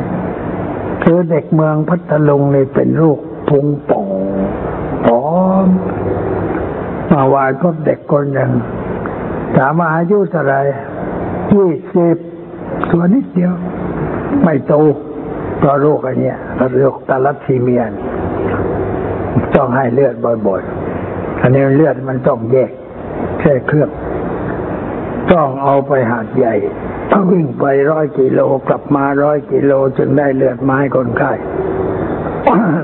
[1.04, 3.17] คือเด็กเมืองพัทลุงนี่เป็นลูก
[3.49, 4.08] พุงป่อง
[5.06, 5.21] ผอ
[5.65, 5.67] ม
[7.19, 8.51] มาวานก็เด็กคนหนึ่ง
[9.58, 10.55] ถามว่าอายุเท่าไร
[11.53, 12.15] ยี่สิบ
[12.91, 13.53] ตัวนิดเดียว
[14.43, 14.73] ไม่โต
[15.58, 16.38] เพราะโรคอันเนี้ย
[16.79, 17.91] โรคตาลัดซีเมียน
[19.55, 20.15] ต้องให้เลือด
[20.47, 22.71] บ่อยๆอันนี้เลือดมันต้องแยก
[23.39, 23.89] แค่เครื่อง
[25.32, 26.55] ต้องเอาไปหาดใหญ่
[27.12, 31.32] ต้องวิ่งไปร้อยกิโลกลับมาร้อยกิโลจึงได้เลือดไม้คนไข้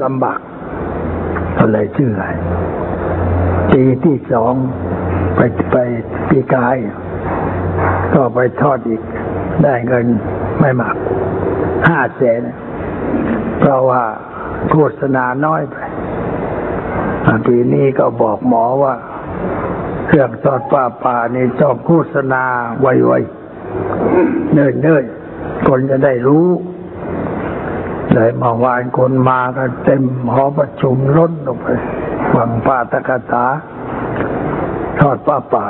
[0.05, 0.39] ลำบาก
[1.57, 2.25] ก็เลยชื่ออะไร
[3.73, 4.53] ปีที่สอง
[5.35, 5.39] ไป
[5.71, 5.75] ไป
[6.29, 6.75] ปีกาย
[8.13, 9.01] ก็ไปทอดอีก
[9.63, 10.05] ได้เงิน
[10.59, 10.95] ไม่มาก
[11.89, 12.41] ห้าแสน
[13.59, 14.03] เพราะว่า
[14.69, 15.75] โฆษณาน้อยไป
[17.47, 18.93] ปีนี้ก็บอกหมอว่า
[20.07, 22.43] เครื่องทอดป่าป่านี่ต้องโฆษณา
[22.81, 26.47] ไวๆเนิ่นๆคนจะได้รู้
[28.11, 31.67] เลยเมื่อวานคนมากันเต็มหอประชุมล้นลงไป
[32.35, 33.45] ฟังปาตกถา
[34.99, 35.65] ทอดป้าป่า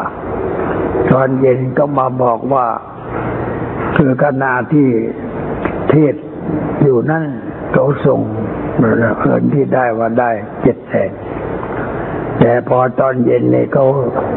[1.12, 2.68] ตอนเย็นก็มาบอกว่า
[3.98, 4.88] คือขณะที่
[5.90, 6.16] เทศ
[6.82, 7.24] อยู่นั่น
[7.74, 8.20] เขาส่ง
[9.24, 11.12] เงินที่ได้ว่าได้เจ็ดแสน
[12.40, 13.86] แต่พอตอนเย็นนี่เขา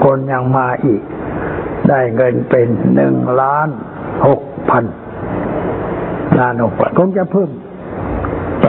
[0.05, 1.03] คนยังมาอีก
[1.89, 3.69] ได้เงินเป็นหนึ่งล้าน
[4.27, 4.85] หกพัน
[6.39, 7.51] ล้านหกพันคงจะเพิ่ม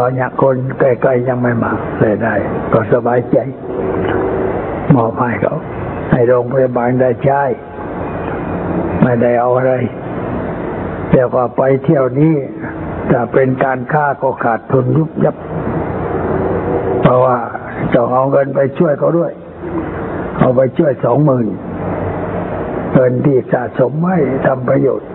[0.02, 2.34] ตอนนี้คนใกล้ๆยังไม่มาเลยได้
[2.74, 3.38] ก็สบายใจ
[4.96, 5.56] มอบให้เขา
[6.12, 7.42] ให้โรงพยาบาลได้ใช้
[9.04, 9.74] ไม่ได้เอาอะไร
[11.12, 12.34] แต่ว่าไปเที่ยวนี้
[13.12, 15.36] จะเป็นการฆ่าก็ขาดทุนยุบยับ
[17.02, 17.38] เพราะว่า
[17.94, 19.32] จะเอาเงินไปช่วยเขาด้วย
[20.40, 21.48] เอาไปช่วยสองหมื่น
[22.94, 25.10] เงินที่สะสมไว้ทำประโยชน์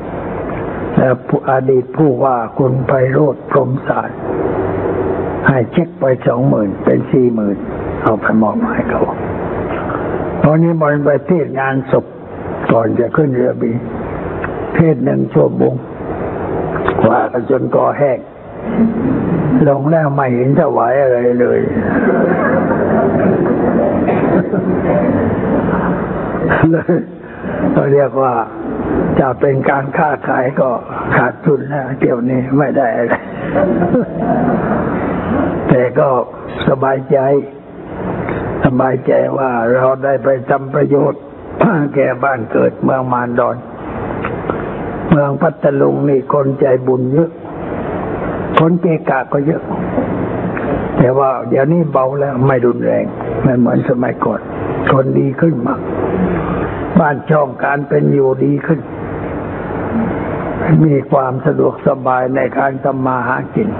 [0.99, 1.11] และ
[1.51, 4.19] อดีตผู้ว่าคุณไพโรธพรมศาสตร์
[5.47, 7.57] ให้เช็คไปสองหมื่นเป็นสี่หมื่น
[8.03, 9.03] เอาไปมอบให้เขา
[10.43, 12.05] ตอนนี้บริไปเทศงานศพ
[12.73, 13.71] ก่อนจะขึ้นเรือบี
[14.75, 15.75] เทศหนึ่งชั่วโมง
[17.03, 18.19] กว่ากันจนกอแห้ง
[19.67, 21.59] ลงแล้วไม่เห็นถวายอะไรเลย
[26.71, 26.95] เลย
[27.73, 28.35] เราเรียกว่า
[29.21, 30.71] จะเป็นการค้าขายก็
[31.17, 33.15] ขาดทุนแล้วเที่ยวนี้ไม่ได้อะไร
[35.77, 36.09] แต่ก็
[36.69, 37.19] สบายใจ
[38.65, 41.23] สบายใจว่าเราได้ไปทำประโยชน์
[41.95, 43.57] แก่บ้านเกิดเมืองมารดอน
[45.11, 47.31] เมืองพัทลุงนี่คนใจบุญเยอะ
[48.59, 49.63] คนเกกะก็เยอะ
[50.99, 53.05] แต่ว่าเดี๋ยวนี้เบาแล้วไม่รุนแรง
[53.43, 54.41] ไม่เหมือนสมัยก่อน
[54.93, 55.81] คนดีขึ้นมาก
[57.01, 58.81] บ้านช่องการเป็นอยู่ดีขึ้น
[60.85, 63.71] มีความสะดวกสบายในการทำมาหากิน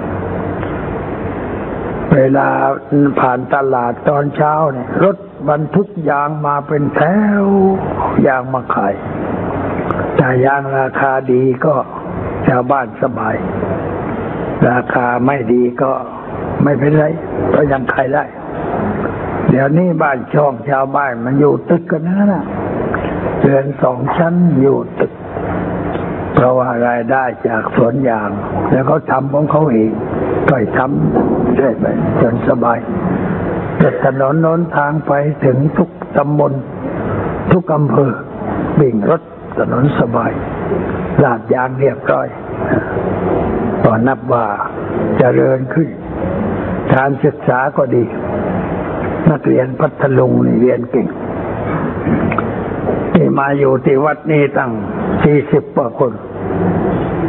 [2.15, 2.47] เวลา
[3.19, 5.17] ผ่านตลาดตอนเช้าเนี่ยรถ
[5.49, 7.01] บรรทุกยางมาเป็นแถ
[7.43, 7.45] ว
[8.27, 8.93] ยางมาขาย
[10.19, 11.73] ถ้ายางราคาดีก็
[12.47, 13.35] ชาวบ้านสบาย
[14.69, 15.91] ราคาไม่ดีก็
[16.63, 17.05] ไม่เป็นไร
[17.55, 18.23] ก็ยังขายได้
[19.49, 22.43] เดี๋ยวนี้บ้านช่องชาวบ้านมันอยู่ตึกกันนะนะ
[23.41, 25.11] เรือนสองชั้นอยู่ตึก
[26.35, 28.29] เพราะว่ารายได้จากสวนยาง
[28.71, 29.91] แล้วเขาทำของเขาเอง
[30.49, 31.85] ก็ทำเรื่อยไป
[32.21, 32.79] จนสบาย
[33.77, 35.13] แต่ถนนโน้นทางไป
[35.45, 36.53] ถึงทุกตำบล
[37.51, 38.13] ทุกอำเภอ
[38.79, 39.21] บิ่งรถ
[39.57, 40.31] ถนนสบาย
[41.23, 42.27] ลาดยางเรียบร้อย
[43.83, 45.89] ก็นับว่าจเจริญขึ้น
[46.93, 48.03] การศึกษาก็ดี
[49.31, 51.07] นักเรียนพัทลุงนี่เรียนเก่ง
[53.13, 54.71] ที่มาอยู่ที่วัดนี้ตั้ง
[55.23, 56.11] สี่สิบกว่าคน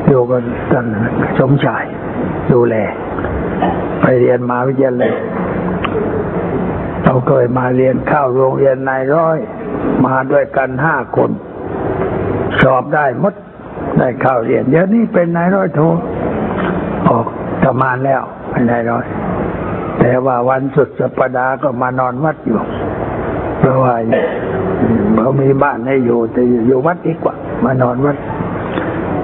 [0.09, 0.85] อยู่กันกัน
[1.39, 1.85] สมชาย
[2.53, 2.75] ดูแล
[4.01, 5.13] ไปเรียนมาวิทยาลัย
[7.03, 9.39] เราเคยมาเรียนข้าวโรงเรียนนายร้อย
[10.07, 11.31] มาด้วยกันห้าคน
[12.63, 13.35] สอบได้มด
[13.99, 15.81] ได้ข้าวเรียน เดี๋ยวนี้เป็นนายร้อยโท
[17.09, 17.27] ออก
[17.65, 19.05] ทำงานแล้วไม่ได้น้อย
[19.99, 22.59] แต่ว่าวันสุดสัปดาห์ก็มานอนวัดอยู่
[23.59, 23.95] เพราะว่า
[25.17, 28.17] เขามีบ้านให้อยู่แต่อยู่วัดดีกว่ามานอนวัด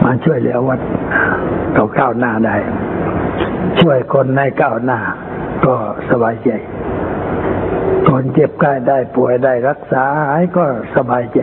[0.05, 0.81] มาช่วยเหลือวัด
[1.75, 2.57] เขาก้าวหน้าได้
[3.81, 4.99] ช่วยคนให้ก้าวหน้า
[5.65, 5.75] ก็
[6.11, 6.51] สบายใจ
[8.09, 10.65] คนเจ็บใกล้ได้ป่วยได้รักษาหายก็
[10.97, 11.41] สบายใจ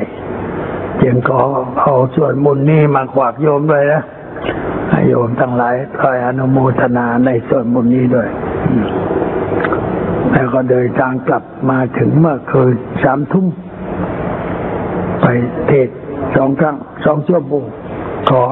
[1.02, 1.42] จึงขอ
[1.80, 4.02] เอาส่วนบุญนี้มาขวากโยมด้วยนะ
[4.92, 8.30] ให้โยมทั้งหลายคอยอนุโมทนาในส่วนบุญนี้ด้วย
[10.32, 13.46] แล้วก็เดินทางกลับมาถึงเมื่อคืนสามทุ่ม
[15.22, 15.26] ไป
[15.68, 15.90] เทศ
[16.36, 17.64] สองครั้งสองชั่วโมง
[18.30, 18.44] ขอ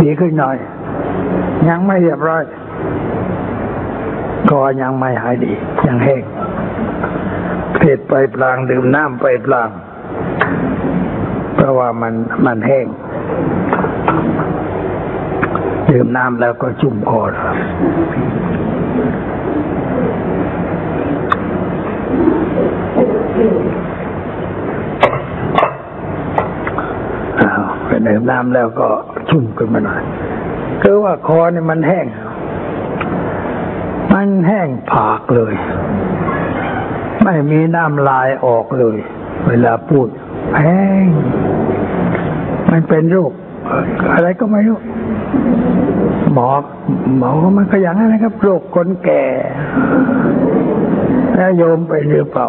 [0.00, 0.56] ดีขึ้นหน่อย
[1.68, 2.42] ยังไม่เรียบร้อย
[4.50, 5.52] ก็ยังไม่หายดี
[5.86, 6.22] ยังแห้ง
[7.76, 9.68] เทศน์ไปพลางดื่มน้ำไปพลาง
[11.54, 12.14] เพราะว่ามัน
[12.46, 12.86] มันแห้ง
[15.90, 17.44] ดื่มน้ำแล้วก็จุ่มคอแล้ว
[27.40, 28.88] อ้าวไป ดื่มน้ำแล้วก็
[29.28, 30.02] ชุ่มขึ้นมาหน่อย
[30.82, 32.06] คือว่าคอเนี่ยมันแห้ง
[34.12, 35.54] มันแห้งผากเลย
[37.24, 38.96] ไม่มีน้ำลายออกเลย
[39.48, 40.08] เวลาพูด
[40.58, 41.06] แห้ง
[42.70, 43.32] มันเป็นโรค
[44.14, 44.78] อะไรก็ไม่รู้
[46.32, 46.48] หมอ
[47.18, 49.24] หมอมันก็อย่างนั้นนะครับ โรคคนแก่
[51.36, 52.48] แล้วโยมไปหรือเปล่า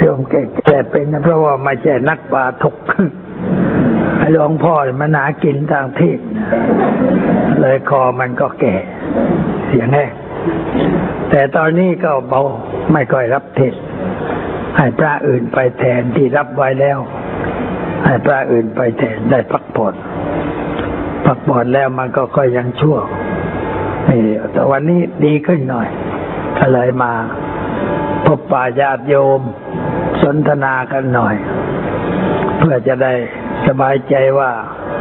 [0.00, 3.04] โยมแก่แก่เป็นนะเพราะว่าไม่ใช่นักบาถกไอ้
[4.32, 6.14] หลวงพ่อมันหากินทางที่
[7.60, 8.74] เลยคอมันก็แก่
[9.66, 10.12] เสียงแห้ง
[11.30, 12.40] แต่ตอนนี้ก็เบา
[12.92, 13.74] ไม่ค่อยรับเทศ
[14.76, 16.98] ให้พระอื่นไปแทนที่รับไว้แล้ว
[18.04, 19.94] ให้พระอื่นไปแทนได้พักผ่อน
[21.26, 22.98] พักผ่อนแล้วมันก็ค่อยยังชั่ว
[24.08, 24.20] นี่
[24.52, 25.88] แต่วันนี้ดีขึ้นหน่อย
[26.58, 27.12] ก็เลยมา
[28.26, 29.40] พบปาญาติโยม
[30.22, 31.34] สนทนากันหน่อย
[32.58, 33.12] เพื่อจะได้
[33.66, 34.50] สบายใจว่า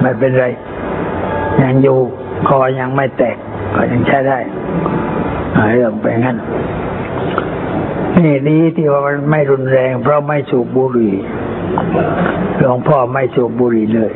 [0.02, 0.46] ไม่เป็นไร
[1.62, 1.98] ยังอยู่
[2.48, 3.38] คอยังไม่แตก
[3.76, 4.39] ก็ยังใช้ได้
[5.58, 6.38] หายเรื่องไปงั้น
[8.24, 11.15] นี่ดีที่ว่ามันไม่รุนแรง เพราะไม่สูบบุหรี่
[12.58, 14.12] หลวงพ่อไม่สูบบุหรี่เลย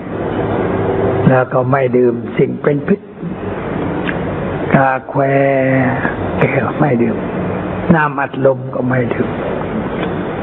[1.30, 3.01] แล้วก็ไม่ดื่มสิ่งเป็นพิษ
[4.75, 5.21] กาแคว
[6.39, 7.17] แก้วไม่ดื่ม
[7.95, 9.30] น้ำอัดลมก็ไม่ดื่ม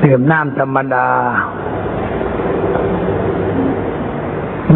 [0.04, 1.06] ดื่มน้ำธรรมดา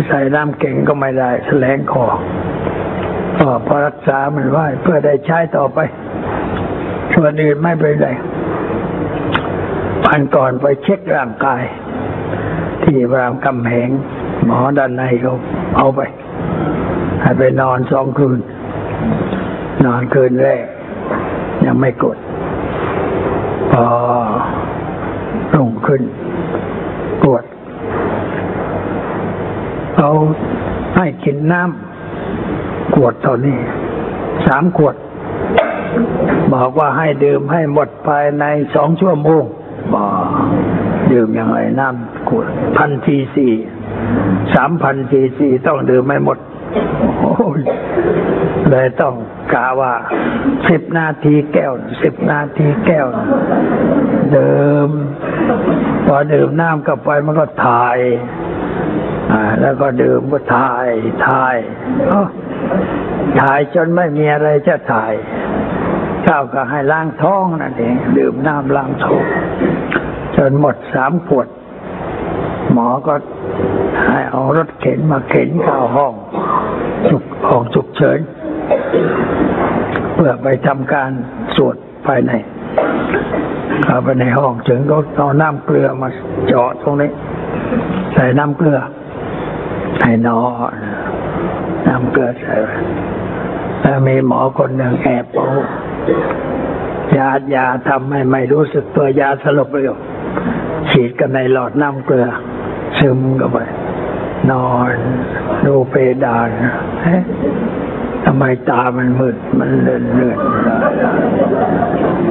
[0.09, 2.07] ใส่น้ำเก่งก็ไม่ได้แสลงคอ
[3.39, 5.79] ก็พอรักษามันไว้เพื่อได้ใช้ต่อไป
[7.15, 8.09] ส่วนอื่นไม่เป็นไร
[10.05, 11.63] วันก่อนไปเช็คร่างกาย
[12.83, 13.91] ที่รามคำแหง
[14.45, 15.35] หมอด้านในเขา
[15.77, 16.01] เอาไป
[17.23, 18.39] ให้ไปนอนสองคืน
[19.85, 20.65] นอนคืนแรก
[21.65, 22.17] ยังไม่กด
[23.73, 23.87] พอ
[25.57, 26.03] ลงขึ้น
[27.23, 27.45] ปวด
[30.97, 33.59] ให้กินน้ำขวดเท่านี้
[34.47, 34.97] สามขวด
[36.53, 38.45] บอกว่าให้ดื่มให้หมดภายใน
[38.75, 39.45] สองชั่วโมง
[39.95, 40.11] บอก
[41.13, 42.47] ดื่มยังไงน้ำขวด
[42.77, 43.49] พันซีซี
[44.55, 46.39] สามพันซีซีต้องดื่มไม่หมด
[48.71, 49.15] เลยต้อง
[49.53, 49.93] กาว่า
[50.69, 51.73] สิบนาทีแก้ว
[52.03, 53.07] สิบนาทีแก้ว
[54.33, 54.91] เดื่ม
[56.07, 57.99] พอดื่มน้ำกับไปมันก็ถ่าย
[59.61, 60.89] แล้วก็ดื่มก็ถ่าย
[61.27, 61.57] ถ่าย
[63.41, 65.13] ถ่ายจนไม่มีอะไรจะถ่าย
[66.23, 69.23] เจ้าวก็ให้ล้างท้องนั่นเอง ดื่มน้ำล้างท้อง
[70.37, 71.49] จนหมดสามขวด
[72.73, 73.15] หมอก็
[74.09, 76.15] ให้เอารถเข็นมาเข็นเข้าห้อง
[77.09, 78.19] ฉุกห้องฉุกเฉิน
[80.15, 81.11] เพื่อไปทำการ
[81.57, 82.33] สวดภายใน
[83.85, 86.09] เข้าไปในห้องถึงก็เอาน้ำเกลือมา
[86.49, 87.11] เจาะตรงนี้
[88.15, 88.79] ใส่น้ำเกลือ
[90.01, 90.73] ให้นอน
[91.89, 92.75] น้ำเกลือใส่ไว้
[93.81, 95.49] แล้วมีหมอคนหนึ่งแอบเอา
[97.17, 99.95] ยายาทำให้ไม่รู้สึกตัวยาสลบเร็ว
[100.91, 102.27] ฉีดกันในหลอดน้ำเกลือ
[102.99, 103.59] ซึมเข้าไป
[104.51, 104.93] นอน
[105.67, 106.49] ดูเพดาน
[108.27, 110.39] ทำไมตามันมืดมันเลื่อนเลื่อน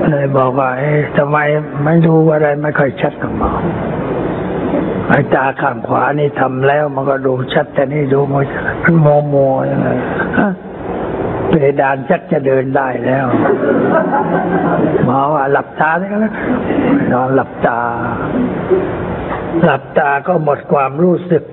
[0.10, 0.70] เลยบอกว่า
[1.18, 1.38] ทำไม
[1.84, 3.52] ไม่ดูอะไรไม่ค่อยชัดกับหมอ
[5.12, 9.36] อ้ตาข้างขวานี่ทำแล้วมันก็ดูชัด แต่นี่ดูม่ชัดมันโมโม
[9.72, 9.90] ยังไง
[11.50, 13.26] เพดานชักจะเดินได้แล้ว
[15.06, 16.34] หมอว่าหลับตาได้ก็แล้ว
[17.14, 17.80] นอนหลับตา
[19.64, 21.44] หลับตาก็หมดความรู้สึก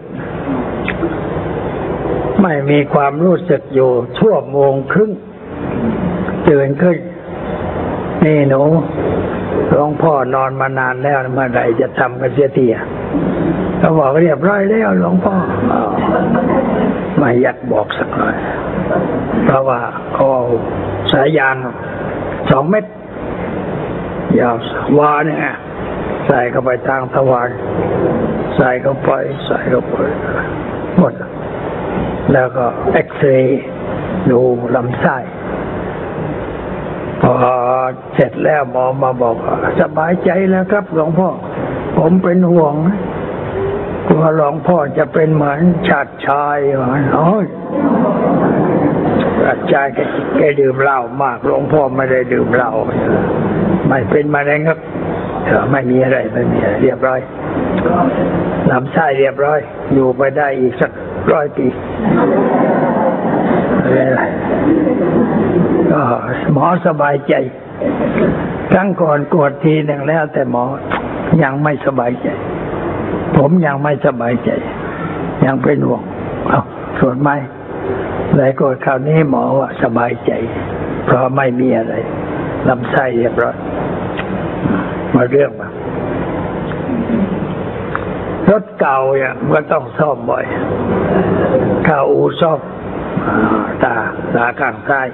[2.42, 5.10] ไม่มีความรู้สึกอยู่ ชั่วโมงครึ่ง
[6.48, 6.96] ตื่นขึ้น
[8.24, 8.62] นี่หนู
[9.70, 12.84] หลวงพ่อนอนมานานแล้วเมื่อไหร่จะทำกันเสียทีอะ
[13.78, 15.34] เขาบอกเรียบร้อยแล้วหลวงพ่อ
[15.72, 15.90] อ้าว
[17.18, 18.36] ไม่อยากบอกสักหน่อย
[19.46, 19.80] เพราะว่า
[20.14, 20.44] เขอา
[21.12, 21.56] สายยาง
[22.50, 22.84] สองเม็ด
[24.38, 24.56] ยาว
[24.98, 25.54] วาเนี่ย
[26.26, 27.48] ใส่เข้าไปทางทวาร
[28.56, 29.10] ใส่เข้าไป
[29.46, 29.96] ใส่เข้าไป
[30.98, 31.12] หมด
[32.32, 33.62] แล้วก็เอ็กซเรย์
[34.30, 34.40] ดู
[34.76, 35.16] ลำไส้
[37.22, 37.32] พอ
[38.14, 39.36] เสร็จแล้วหมอมาบอก
[39.80, 41.28] สบายใจแล้วครับหลวงพ่อ
[41.98, 42.74] ผมเป็นห่วง
[44.08, 47.46] กลัวหลวงพ่อจะเป็นเหมือนชาติชายว่างั้นโอ้ย
[49.42, 49.98] ชาติชายแก
[50.36, 52.70] แกดื่มเหล้ามากหลวงพ่อไม่ได้ดื่มเหล้า
[53.88, 54.78] ไม่เป็นมะเร็งครับ
[55.70, 57.20] ไม่มีอะไรไม่มีอะไรเรียบร้อย
[58.70, 59.58] ลำไส้เรียบร้อย
[59.92, 60.90] อยู่ไปได้อีกสัก
[61.32, 61.66] ร้อยปี
[63.80, 64.22] ไม่เป็นไร
[65.90, 66.00] ก็
[66.52, 67.34] หมอสบายใจ
[68.72, 70.64] ครั้งก่อนกวดทีหนึ่งแล้ว แต่หมอ
[71.42, 72.28] ยังไม่สบายใจ
[73.36, 74.50] ผมยังไม่สบายใจ
[75.44, 76.02] ยังเป็นห่วง
[76.48, 76.60] เอา
[77.00, 77.30] ส่วนไหม
[78.36, 80.32] เลยกดคราวนี้หมอว่าสบายใจ
[81.06, 81.94] เพราะไม่มีอะไร
[82.68, 83.56] ลำไส้เรียบร้อย
[85.14, 85.68] มาเรื่องมา
[88.50, 90.44] รถเก่าเนี่ยมันก็ต้องซ่อมบ่อย
[91.86, 92.60] ข้าอูซ่อม
[93.84, 93.94] ตา
[94.34, 95.08] ตาข้างซ้าย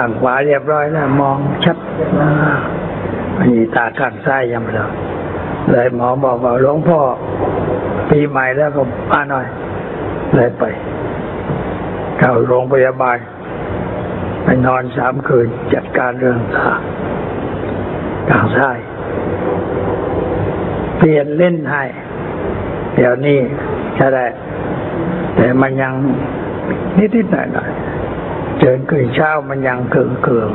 [0.00, 1.76] ข้างขวาเรียบร้อยแล้ว มองชัด
[3.38, 4.86] อันนี้ตาข้างซ้ายยังไม่ได้
[5.70, 7.00] เลยหมอบอกว่าหลวงพ่อ
[8.10, 9.46] ปีใหม่แล้วก็มาหน่อย
[10.34, 10.64] เลยไป
[12.18, 13.18] เข้าโรงพยาบาล
[14.44, 16.72] ไปนอนสามคืนจัดการเรื่องตา
[18.30, 18.78] ข้างซ้าย
[20.98, 21.84] เปลี่ยนเล่นให้
[22.94, 23.38] เดี๋ยวนี้
[23.98, 24.26] จะได้
[25.36, 25.92] แต่มันยัง
[26.98, 27.89] นิดๆหน่อยๆ
[28.60, 30.50] เจินขึ้นเช้ามันยังเคืองเคือง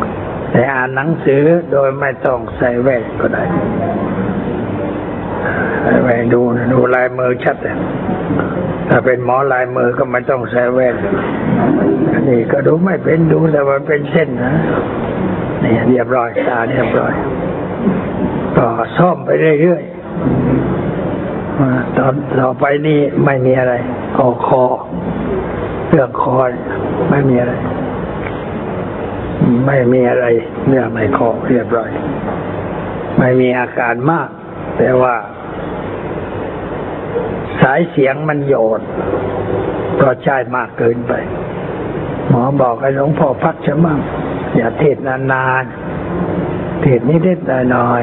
[0.00, 1.42] ๆแต่อ่านหนังสือ
[1.72, 3.44] โดยไม่ต้องใส่แว่นก็ได้
[5.82, 7.76] ใส่แว่นดูนะดูลายมือชัดเลย
[8.88, 10.94] ถ้าเป็นหมอลายมือก็ไม่ต้องใส่แว่น
[12.12, 14.54] อันนี้ก็ดูไม่เป็นดูแต่ว่าเป็นเส้นนะ
[15.62, 17.12] นี่เรียบร้อยตาเรียบร้อย
[18.56, 19.94] ก็ซ่อมไปเรื่อยๆ
[21.96, 23.74] ตอนต่อไปนี่ไม่มีอะไร
[24.18, 24.64] ออกคอ
[25.88, 26.50] เรื่องคอน
[27.10, 27.54] ไม่มีอะไร
[29.66, 30.26] ไม่มีอะไร
[30.68, 31.90] เรื่องในคอเรียบร้อย
[33.18, 34.28] ไม่มีอาการมาก
[34.78, 35.14] แต่ว่า
[37.62, 38.80] สายเสียงมันโยด
[39.96, 41.12] เพราะใช้มากเกินไป
[42.28, 43.98] หมอบอกให้หลวงพ่อพักจะมั่ง
[44.56, 44.96] อย่าเทศ
[45.32, 48.02] นานๆเทศนิดๆหน่อย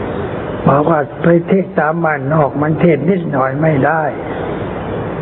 [0.00, 4.02] ๆบอกว่าไปเทศตามบ้านนอกมันเทศนิดหน่อยไม่ได้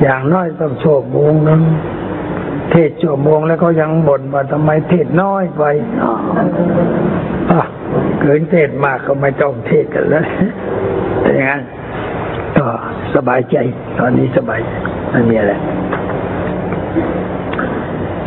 [0.02, 1.60] อย่างน้อยต้องชั่วโมงนึง
[2.72, 5.62] เทศชั่วโมงแล้วก็ยังบ่นว่าทำไมเทศน้อยไป
[7.52, 7.62] อะ
[8.20, 10.24] เกินเทศมากก็ไม่ต้องเทศกันแล้ว
[11.22, 11.62] แต่อย่างนั้น
[12.56, 12.66] ก็
[13.14, 13.56] สบายใจ
[13.98, 14.60] ตอนนี้สบาย
[15.10, 15.52] ไม่มีอะไร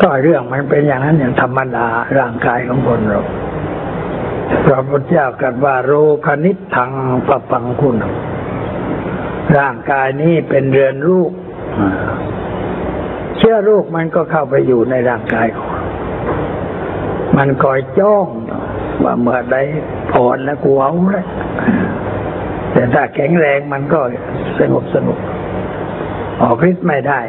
[0.01, 1.87] ก็เรื่องมันเป็นอย่างนั้นอย่างธรรมดา
[2.19, 3.21] ร่างกายของคนเรา
[4.65, 5.91] พระพุทธเจ้าตรัสว่าโร
[6.25, 6.91] คนิททัง
[7.27, 7.95] ปะปังคุณ
[9.57, 11.31] ร่างกายนี้เป็นเรือนรูป
[13.37, 15.71] เชื้อโรคมันก็เข้าไปอยู่ในร่างกายของ
[17.37, 18.27] มันคอยจ้อง
[19.03, 19.57] ว่าเมื่อใด
[20.15, 21.25] อ่อนแล้วกูเอาเลย
[22.73, 23.99] แต่ถ้าแข็งแรงมันก็
[24.59, 25.17] สงบสนุก
[26.41, 27.21] ออกฤทธิ์ไม่ได้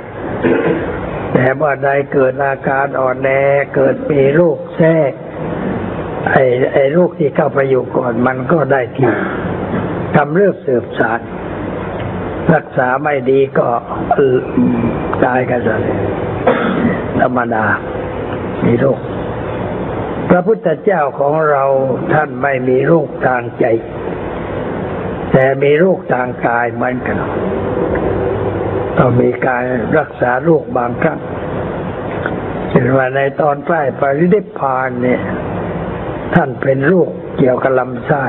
[1.32, 3.28] แต่เมื่อใดเกิดอาการอ่อนแอ
[3.74, 5.12] เกิดมีโรคแทรก
[6.30, 9.06] ไอ้ไอ้โรคที่เข้าไปอยู่ก่อนมันก็ได้ที
[10.16, 11.20] ทำเรื่องเสืบสาร
[12.54, 13.68] รักษาไม่ดีก็
[15.24, 15.82] ตายกันเลย
[17.20, 17.66] ธรรมดา
[18.64, 19.00] มีโรค
[20.30, 21.64] พระพุทธเจ้าของเรา
[22.12, 23.64] ท่านไม่มีโรคทางใจ
[25.32, 27.18] แต่มีโรคทางกายเหมือนกัน
[28.98, 29.64] ก็มีการ
[29.98, 31.20] รักษาโรคบางครั้ง
[32.68, 35.20] เช่นว่าในตอนใกล้ปรินิพพานเนี่ย
[36.34, 38.24] ท่านเป็นโรคเกี่ยวกับลำไส้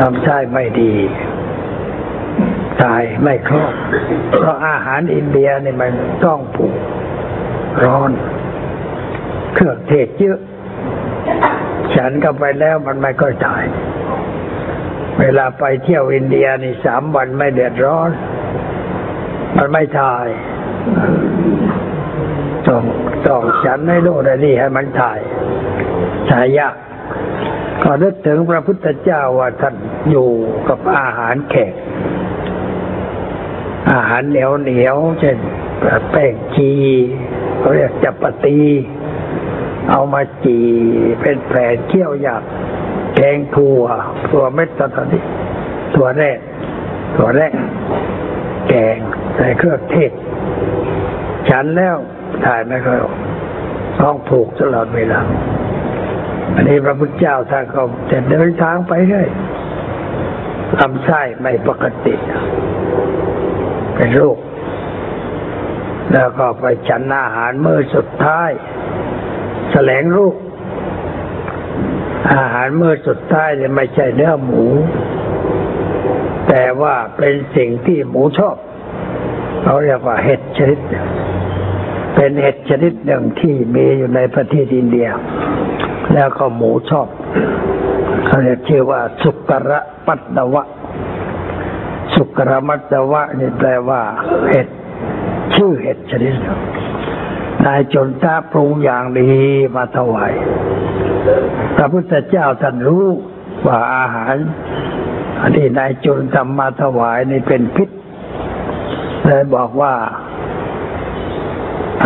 [0.00, 0.94] ลำไส้ไม่ดี
[2.82, 3.74] ตายไม่ครอบ
[4.38, 5.92] เพราะอาหารอินเดียเนี่ยมัน
[6.24, 6.74] ต้องผูก
[7.84, 8.10] ร้อน
[9.54, 10.38] เครื่องเทศเยอะ
[11.94, 13.62] ฉันก็ไปแล้วมันไม่ค่อยตาย
[15.20, 18.10] เวลาไปเที่ยวอินเดียนี่สามวันไม่เดือดร้อน
[19.56, 20.24] มันไม่ตาย
[22.66, 22.82] ต้อง
[23.26, 25.18] ต้องฉันให้โน่นให้นี่ให้มันตาย
[26.30, 26.74] ตายยาก
[27.82, 29.74] ก็นึกถึงพระพุทธเจ้าว่าท่าน
[30.10, 30.28] อยู่
[30.68, 31.72] กับอาหารแขก
[33.88, 35.36] อาหารเหนียวเหนียวๆเช่น
[36.10, 36.70] แป้งจี
[37.58, 38.58] เขาเรียกจับปตี
[39.90, 40.58] เอามาจี
[41.20, 42.42] เป็นแผลเคี่ยวหยาบ
[43.16, 43.82] แกงถั่ว
[44.28, 45.22] ถั่วเม็ดตอนนี้
[45.94, 46.38] ถั่วแรก
[47.16, 47.52] ถั่วแรก
[48.68, 48.96] แกง
[49.36, 50.12] ใส่เครื่องเทศ
[51.48, 51.96] ฉันแล้ว
[52.44, 53.16] ถ่ายไม่ค่อยออก
[53.98, 55.20] ท้องผูกตลอดเวลา
[56.54, 59.28] อันนี้พระพุทธเจ้าท่านก็จะเดินทางไปเรื่อย
[60.80, 62.14] ลำไส้ไม่ปกติ
[64.00, 64.38] เป็นโรค
[66.12, 68.50] แล้วก็ไปฉันอาหารมื้อสุดท้าย
[69.72, 70.34] แสลงรูป
[72.34, 74.64] อาหารมื้อสุดท้ายเนี่ยไม่ใช่เนื้อหมู
[76.48, 78.56] แต่ว่าเป็นสิ่งที่หมูชอบ
[79.62, 80.78] เขาเรียกว่าเห็ดชนิด
[82.14, 85.08] เป็นเห็ดชนิดหนึ่งที่มีอยู่ในประเทศอินเดีย
[86.14, 87.08] แล้วก็หมูชอบ
[88.26, 90.66] เขาเรียกชื่อว่าสุกระมัตตวะ
[92.20, 94.02] สุกระมัตตวะนี่แปลว่า
[94.48, 94.68] เห็ด
[95.54, 96.60] ชื่อเห็ดชนิดหนึ่ง
[97.66, 99.30] นายจนตาปรุงอย่างดี
[99.76, 100.32] มาถวาย
[101.76, 103.06] พระพุทธเจ้าท่านรู้
[103.66, 104.34] ว่าอาหาร
[105.40, 107.88] อที่นายจนทำมาถวายนี่เป็นพิษ
[109.24, 109.94] เลยบอกว่า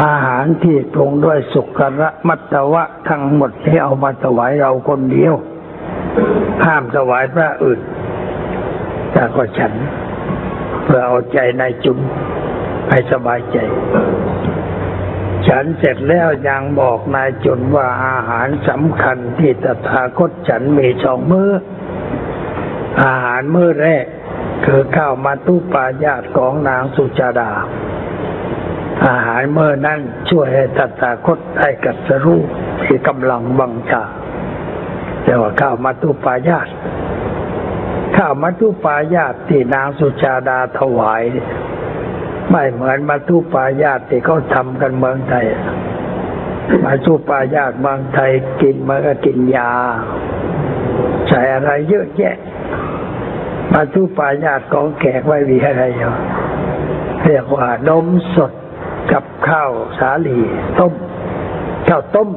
[0.03, 5.35] อาหารที่ปรุงด้วยสุกระมัตตวะทั้งหมดที่เอามาถวายเราคนเดียว
[6.65, 7.81] ห้ามถวายพระอื่น
[9.15, 9.73] แต่ก็ฉัน
[10.85, 11.99] เพื่อเอาใจนายจุน
[12.91, 13.57] ให้สบายใจ
[15.49, 21.51] ฉันเสร็จแล้วยังบอกนายจุนว่าอาหารสำคัญที่ตถาคตฉันมีสองมือ้อ
[23.03, 24.07] อาหารมื้อแรก
[24.65, 27.51] คือข้าวมาตุปายาตของนางสุจาดา
[29.07, 32.43] อาหารมื้อนั้นช่วยให้ตถาคตได้กัสรู้
[32.85, 34.03] ที่กำลังบังชา
[35.23, 36.69] เรียกว่าข้าวมาตุปายาต
[38.17, 41.23] ข้าวมัตุปายาตที่นางสุจาดาถวาย
[42.51, 45.47] ไม่เหมือนมัตุปายาตที่เขาทำกันเมืองไทย
[46.85, 49.71] มัตุปายาตเมืองไทยกินมันก็กินยา
[51.29, 52.37] ใส่อะไรเยอะแยะ
[53.73, 56.13] มาทุปายาตของแขกไว้มีอะไรอยู่
[57.25, 58.07] เรียกว่านม
[58.37, 58.53] สด
[59.13, 60.39] กับข้าวสาลี
[60.79, 60.93] ต้ม
[61.89, 62.29] ข้าวต้ม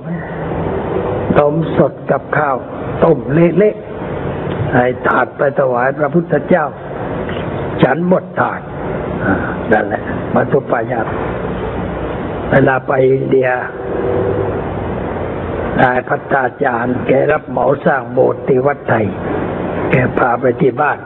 [1.39, 2.57] นมสดกับข้าว
[3.03, 3.86] ต้มเละๆ
[4.73, 6.65] ให้ถาดไปถวายพระพุทธเจ้า
[7.83, 8.61] ฉันหมดถาด
[9.25, 9.33] อ่า
[9.71, 11.07] นั่นแหละมาทุปายาต
[12.51, 13.49] เวลาไปอินเดีย
[15.81, 19.05] นายพัฒนาจารย์ แกรับเหมาสร้างโบสถ์ที่วัดไทย
[19.91, 20.97] แกพาไปที่บ้าน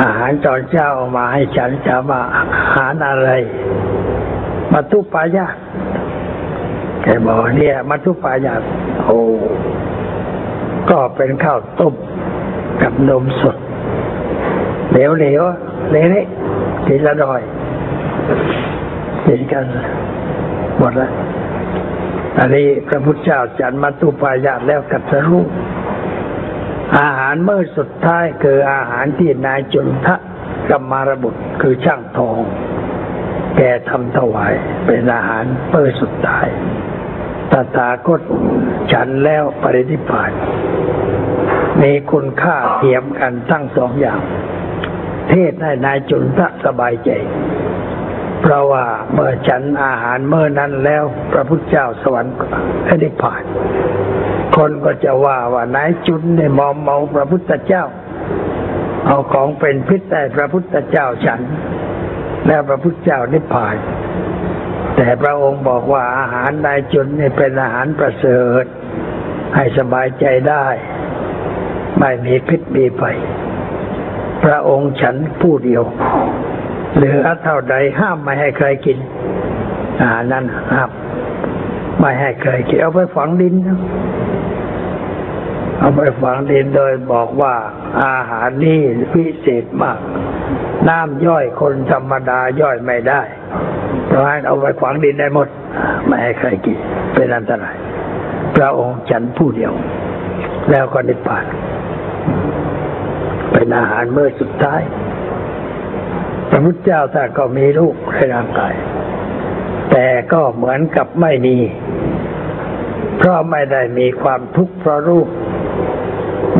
[0.00, 2.44] อาหารตอนเช้าเอามาให้ฉันจะมาอา
[2.74, 3.30] หารอะไร
[4.72, 5.56] มาทุปายาต
[7.02, 8.62] แกบอกเนี่ยมาทุปายาต
[9.04, 9.18] โอ้
[10.90, 11.94] ก็เป็นข้าวต้ม
[12.82, 13.56] กับนมสด
[14.90, 15.42] เหลวเหลว
[15.90, 17.42] เละๆทีละหน่อย
[19.26, 19.64] กินกัน
[20.78, 21.12] หมดแล้ว
[22.38, 25.44] อันนี้พระพุทธเจ้าจันมัตตุปายาตแล้วกัตสรู้
[26.98, 30.16] อาหารเมื้อสุดท้ายคืออาหารที่นายจุนทะ
[30.70, 32.38] กัมมารบุตรคือช่างทอง
[33.56, 34.52] แกทำถวาย
[34.86, 36.46] เป็นอาหารมื้อสุดท้าย
[37.52, 38.20] ตถาคต
[38.92, 40.32] ฉันแล้วปรินิพพาน
[41.82, 44.20] มีคุณค่าเทียมกันทั้งสองอย่าง
[45.28, 47.10] เทศให้นายจุนทะสบายใจ
[48.42, 53.42] เพราะว่าเมื่อฉันอาหารเมื่อนั้นแล้วพระพุทธเจ้าสวรรค์ก็ได้ผ่าน
[54.56, 57.84] คนก็จะว่าว่านายจุนเนี่ยมอมเมาพระพุทธเจ้า
[59.06, 61.40] เอาของเป็นพิษแต่พระพุทธเจ้าฉัน
[62.46, 63.74] แล้วพระพุทธเจ้านิพพาน
[64.96, 68.64] แต่พระองค์บอกว่าอาหารนายจุนเนี่เป็นอาหารประเสริฐ
[69.54, 70.66] ให้สบายใจได้
[71.98, 73.16] ไม่มีพิษมีภัย
[74.44, 75.82] พระองค์ฉันผู้เดียว
[76.94, 78.98] เหลือเท่าใดห้ามไม่ให้ใครกิน
[80.00, 80.90] อาหารนั้นห้าม
[82.00, 83.54] ไม่ให้ใครกิน เอาไปฝังดิน
[85.78, 87.54] เอาไปฝังดินโดยบอกว่า
[88.04, 88.80] อาหารนี้
[89.12, 89.98] พิเศษมาก
[90.88, 93.22] น้ำย่อยคนธรรมดาย่อยไม่ได้
[94.12, 95.48] เพราะเอาไปฝังดินได้หมด
[96.06, 96.78] ไม่ให้ใครกิน
[97.14, 97.76] เป็นอันตราย
[98.56, 99.72] พระองค์ฉันผู้เดียว
[100.70, 101.44] แล้วก็นิพพาน
[103.52, 104.80] เป็นอาหารเมื่อสุดท้าย
[106.50, 108.74] พระพุทธเจ้าท่านก็มีลูกในร่างกาย
[109.90, 111.56] แต่ก็เหมือนกับไม่มี
[113.18, 115.28] เพราะไม่ได้มีความทุกข์เพราะรูป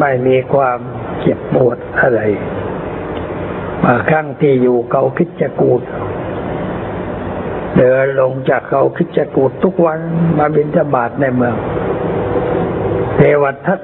[0.01, 0.79] ไม่มีความ
[1.21, 2.21] เจ็บปวดอะไร
[3.85, 5.83] มาครั้งที่อยู่เขาคิดจะกูด
[7.79, 9.99] เดินลงจากเขาคิดจะกูดทุกวัน
[10.39, 11.55] มาบินทบาทในเมือง
[13.17, 13.81] เทวทัต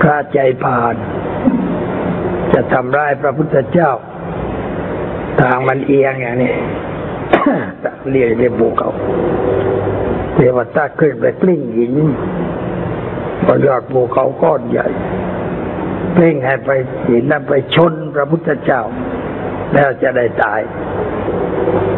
[0.00, 0.94] พระใจผ่าน
[2.52, 3.90] จะทำร้ายพระพุทธเจ้า
[5.40, 6.52] ทางมันเอียงอย่างนี้
[8.10, 8.90] เรียกเรียกภูเขา
[10.34, 11.94] เทวตาขึ้นไปกลิ้งหิน
[13.46, 14.86] บนยอดภูเขาก้อนใหญ่
[16.16, 16.70] กลิ้งให้ไป
[17.06, 18.82] หินนั้นไปชนพระพุทธเจ้า
[19.74, 20.60] แล้วจะได้ตาย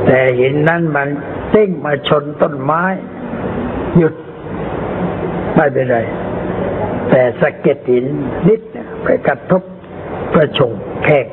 [0.06, 1.08] แต่หินนั้นมัน
[1.50, 2.82] เต้งมาชนต้นไม้
[3.98, 4.14] หยุด
[5.54, 5.98] ไม่เป็นไร
[7.10, 8.06] แต่สะเก็ดหิน
[8.48, 9.62] นิดนไปกระทบ
[10.34, 10.72] ประชง
[11.04, 11.26] แขก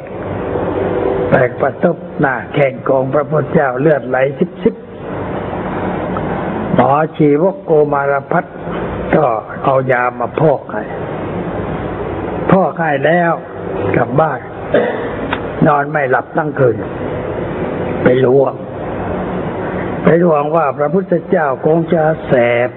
[1.30, 4.76] แตกระทบหน้าแข่งของพระพุทธเจ้าเลือดไหลซิบซิบ
[6.76, 8.46] หมอชีวกโกมารพัฒ
[9.16, 9.26] ก็
[9.64, 10.84] เอายามาพอกให้
[12.52, 13.34] พอกให้แล้ว
[13.96, 14.40] กลับบ้าน
[15.68, 16.78] นอนไม่หลับตั้งคืน
[18.04, 18.54] ไปลวง
[20.04, 22.34] ไปลวงว่าพระพุทธเจ้าคงจะแส
[22.68, 22.70] บ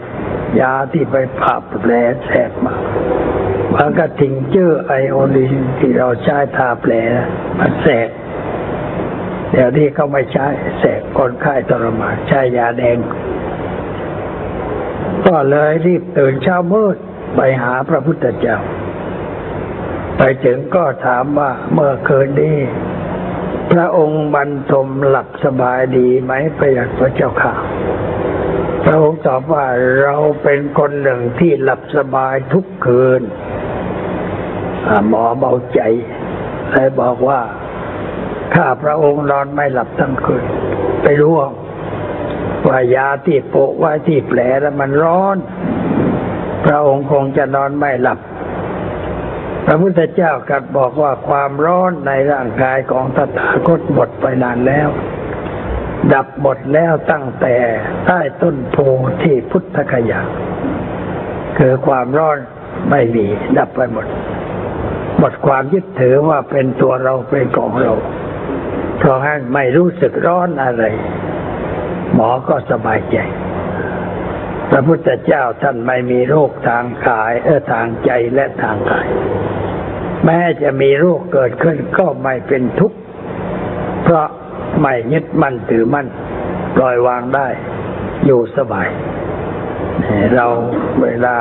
[0.60, 1.92] ยาที่ไปผ่าแผล
[2.26, 2.74] แสบมา
[3.74, 6.92] บางก็ทิงเจอไอโอดีนที่เราใช้ทาแผล
[7.58, 8.08] มันแสบ
[9.52, 10.46] เดี๋ยวนี้เขาไม่ใช้
[10.78, 12.98] แสบคนไข้ทรมานใช้ยาแดง
[15.26, 16.96] ก็เลยรีบตื่นเช้ามืด
[17.36, 18.58] ไปหาพระพุทธเจ้า
[20.16, 22.58] ไปถึงก็ถามว่าเมื่อคืนนี้
[23.72, 27.54] พระองค์บรรทมหลับสบายดีไหมพระยาพระเจ้าค่ะ
[28.84, 29.64] พระองค์ตอบว่า
[30.02, 33.22] เราเป็นคนหนึ่งที่หลับสบายทุกคืน
[35.08, 35.80] หมอเบาใจ
[36.72, 37.40] เลยบอกว่า
[38.54, 40.44] ข้าพระองค์นอนไม่หลับทั้งคืน
[41.02, 41.32] ไปรู้
[42.66, 45.36] ว่ายาที่โปะไว้ที่แผลแล้วมันร้อน
[46.64, 48.18] พระองค์คงจะนอนไม่หลับ
[49.66, 54.88] พระพุทธเจ้ากัดบอกว่าความร้อนในร่างกายของตถาคตหมดไปนานแล้ว
[56.12, 57.56] ดับหมดแล้วตั้งแต่
[58.06, 58.76] ใต้ต้นโพ
[59.22, 60.20] ที่พุทธคยา
[61.58, 62.38] คือความร้อน
[62.90, 63.26] ไม่มี
[63.58, 64.06] ดับไปหมด
[65.18, 67.92] หมดความยึดถือว่าเป็นตัวเราเป็นของเรา
[68.98, 70.84] เพราะงั้นไม่รู้สึกร้อนอะไร
[72.14, 73.16] หมอก็สบายใจ
[74.70, 79.06] พระพุทธเจ้าท่านไม่มีโรคทางกายเออทางใจและทางกาย
[80.24, 82.98] แม้จะมีโรคเกิดขึ้นก็ไม่เป็นทุกข์
[84.02, 84.28] เพราะ
[84.80, 86.06] ไม่ยึดมั่นถือมั่น
[86.76, 87.48] ปล่อยวางได้
[88.24, 88.88] อยู่สบาย
[90.34, 90.46] เรา
[91.02, 91.36] เวลา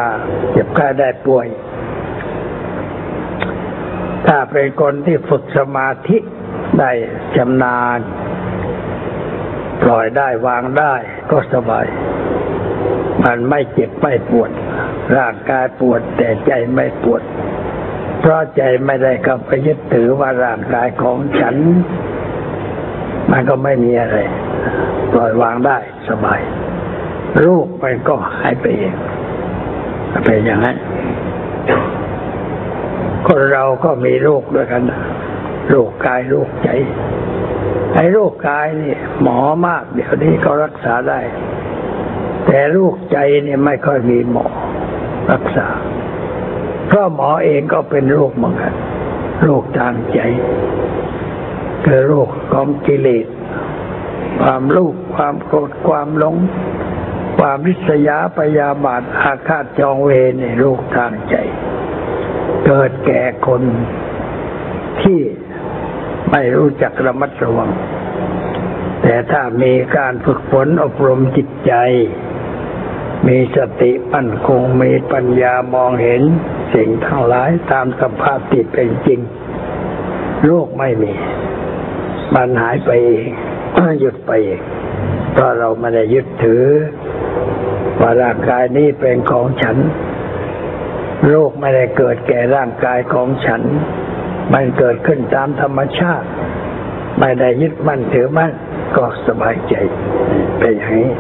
[0.52, 1.48] เจ็บไข้ได้ป่วย
[4.28, 6.18] ถ้าเป็นคนที่ฝึกสมาธิ
[6.80, 6.92] ได้
[7.36, 8.00] ชำนาญ
[9.84, 10.94] ปล่อยได้วางได้
[11.32, 11.86] ก็สบาย
[13.26, 14.52] มันไม่เจ็บไม่ปวด
[15.18, 17.22] ร่างกายปวดแต่ใจไม่ปวด
[18.20, 21.56] เพราะใจไม่ได้กลับไปยึดถือว่าร่างกายของฉัน
[23.32, 24.18] มันก็ไม่มีอะไร
[25.12, 25.78] ปล่อยวางได้
[26.10, 26.42] สบาย
[27.46, 28.96] รูปมันก็หายไปเอง
[30.26, 30.78] เป็นอย่างนั้น
[33.28, 34.84] คนเราก็มีโรคด้วยกัน
[35.70, 36.70] โรคกายโรคใจ
[37.96, 41.20] ไอ้โรคกายนี่หมอมาก เดี๋ยวนี้ก็รักษาได้
[42.52, 44.46] แต่โรคใจเนี่ยไม่ค่อยมีหมอ
[45.32, 45.68] รักษา
[46.88, 48.74] เพราะหมอเองก็เป็นโรคเหมือนกัน
[49.44, 50.20] โรคทางใจ
[51.86, 53.28] คือโรคของกิเลส
[54.42, 56.36] ความลูกความโกรธความหลง
[57.38, 61.36] ความริษยาปยาบาทอาฆาตจองเวรในโรคทางใจ
[62.66, 63.62] เกิดแก่คน
[65.02, 65.20] ที่
[66.32, 67.72] ไม่รู้จักระมัดระวัง
[69.02, 71.74] แต่ถ้ามีการฝึกฝนอบรมจิตใจ
[73.28, 76.22] มีสติมั่นคงมีปัญญามองเห็น
[76.74, 79.20] สิ่งทั้งหลายตามสภาพที่เป็นจริง
[80.46, 81.14] โลกไม่มี
[82.36, 83.30] มันหายไปเอง
[84.00, 84.62] หยุดไปเอง
[85.34, 86.66] เพราะเราไม่ได้ยึดถือ
[88.02, 89.78] ว่าร่างกายนี้เป็นของฉัน
[91.30, 93.62] โลกไม่ได้เกิดแก่ร่างกายของฉัน
[94.54, 96.28] มันเกิดขึ้นตามธรรมชาติ
[97.20, 98.52] ไม่ได้ยึดมั่นถือมั่น
[98.96, 99.74] ก็สบายใจ
[100.60, 101.12] เป็นอย่างนี้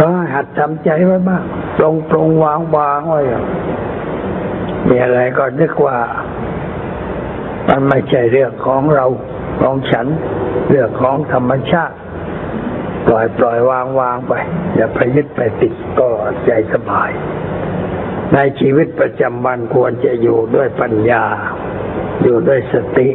[0.00, 1.44] เพราหัดทำใจไว้บ้าง
[1.78, 3.20] ตรงตรงวางวางไว้
[4.88, 5.98] มีอะไรก็นึกว่า
[7.68, 9.06] มันไม่ใช่เรื่องของเรา
[9.62, 10.06] ของฉัน
[10.70, 11.96] เรื่องของธรรมชาติ
[13.06, 14.32] ปล่อยปล่อยวางวางไป
[14.76, 16.08] อย่าไปยึดไปติดก็
[16.46, 17.10] ใจสบาย
[18.34, 21.24] ในชีวิตประจำวันควรจะอยู่ด้วยปัญญา
[22.22, 23.08] อยู่ด้วยสติ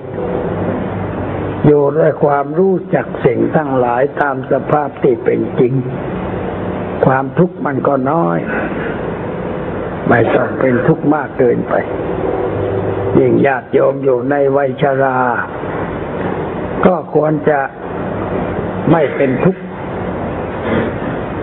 [1.65, 5.73] อยู่ด้วยความรู้จักสิ่งทั้งหลายตามสภาพที่เป็นจริง
[7.05, 8.37] ความทุกข์มันก็น้อย
[10.09, 11.73] ไม่ต้องเป็นทุกข์มากเกินไป
[13.17, 15.17] ยิ่งญาติโยมอยู่ในวัยชรา
[16.85, 17.59] ก็ควรจะ
[18.91, 19.61] ไม่เป็นทุกข์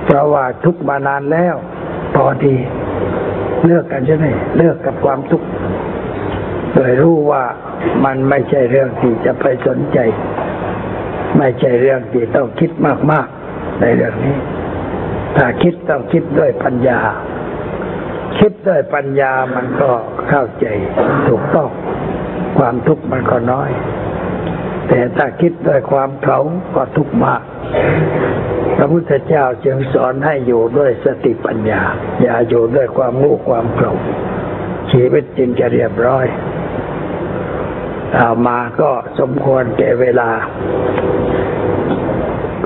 [0.04, 1.54] เพราะว่าทุกข์มานานแล้ว
[2.14, 2.56] พอดี
[3.66, 4.26] เลิกกันใช่ไหม
[4.58, 5.46] เลิกกับความทุกข์
[6.74, 7.44] โดยรู้ว่า
[8.04, 9.98] มันไม่ใช่เรื่องที่จะไปสนใจ
[11.38, 12.70] ไม่ใช่เรื่องที่ต้องคิด
[13.12, 14.36] มากๆในเรื่องนี้
[15.36, 17.00] ถ้าคิดต้องคิดด้วยปัญญา
[18.38, 19.90] คิดด้วยปัญญามันก็
[20.28, 20.66] เข้าใจ
[21.28, 21.68] ถูกต้อง
[22.58, 23.70] ความทุกข์มันก็น้อย
[24.88, 26.38] แต่ถ้าคิดด้วยความเขา
[26.74, 27.42] ก็ทุกข์มาก
[28.76, 31.82] พระพุทธเจ้าจึงสอนให้อยู่ด้วยสติปัญญา
[32.22, 34.00] อย่าอยู่ด้วยความงูความโกรธ
[34.92, 36.26] ชีวิตจึงจะเรียบร้อย
[38.16, 40.30] เอามาก็สมควรแก่เวลา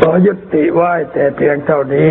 [0.00, 2.08] ขอยุติไว้แต่เพียงเท่านี้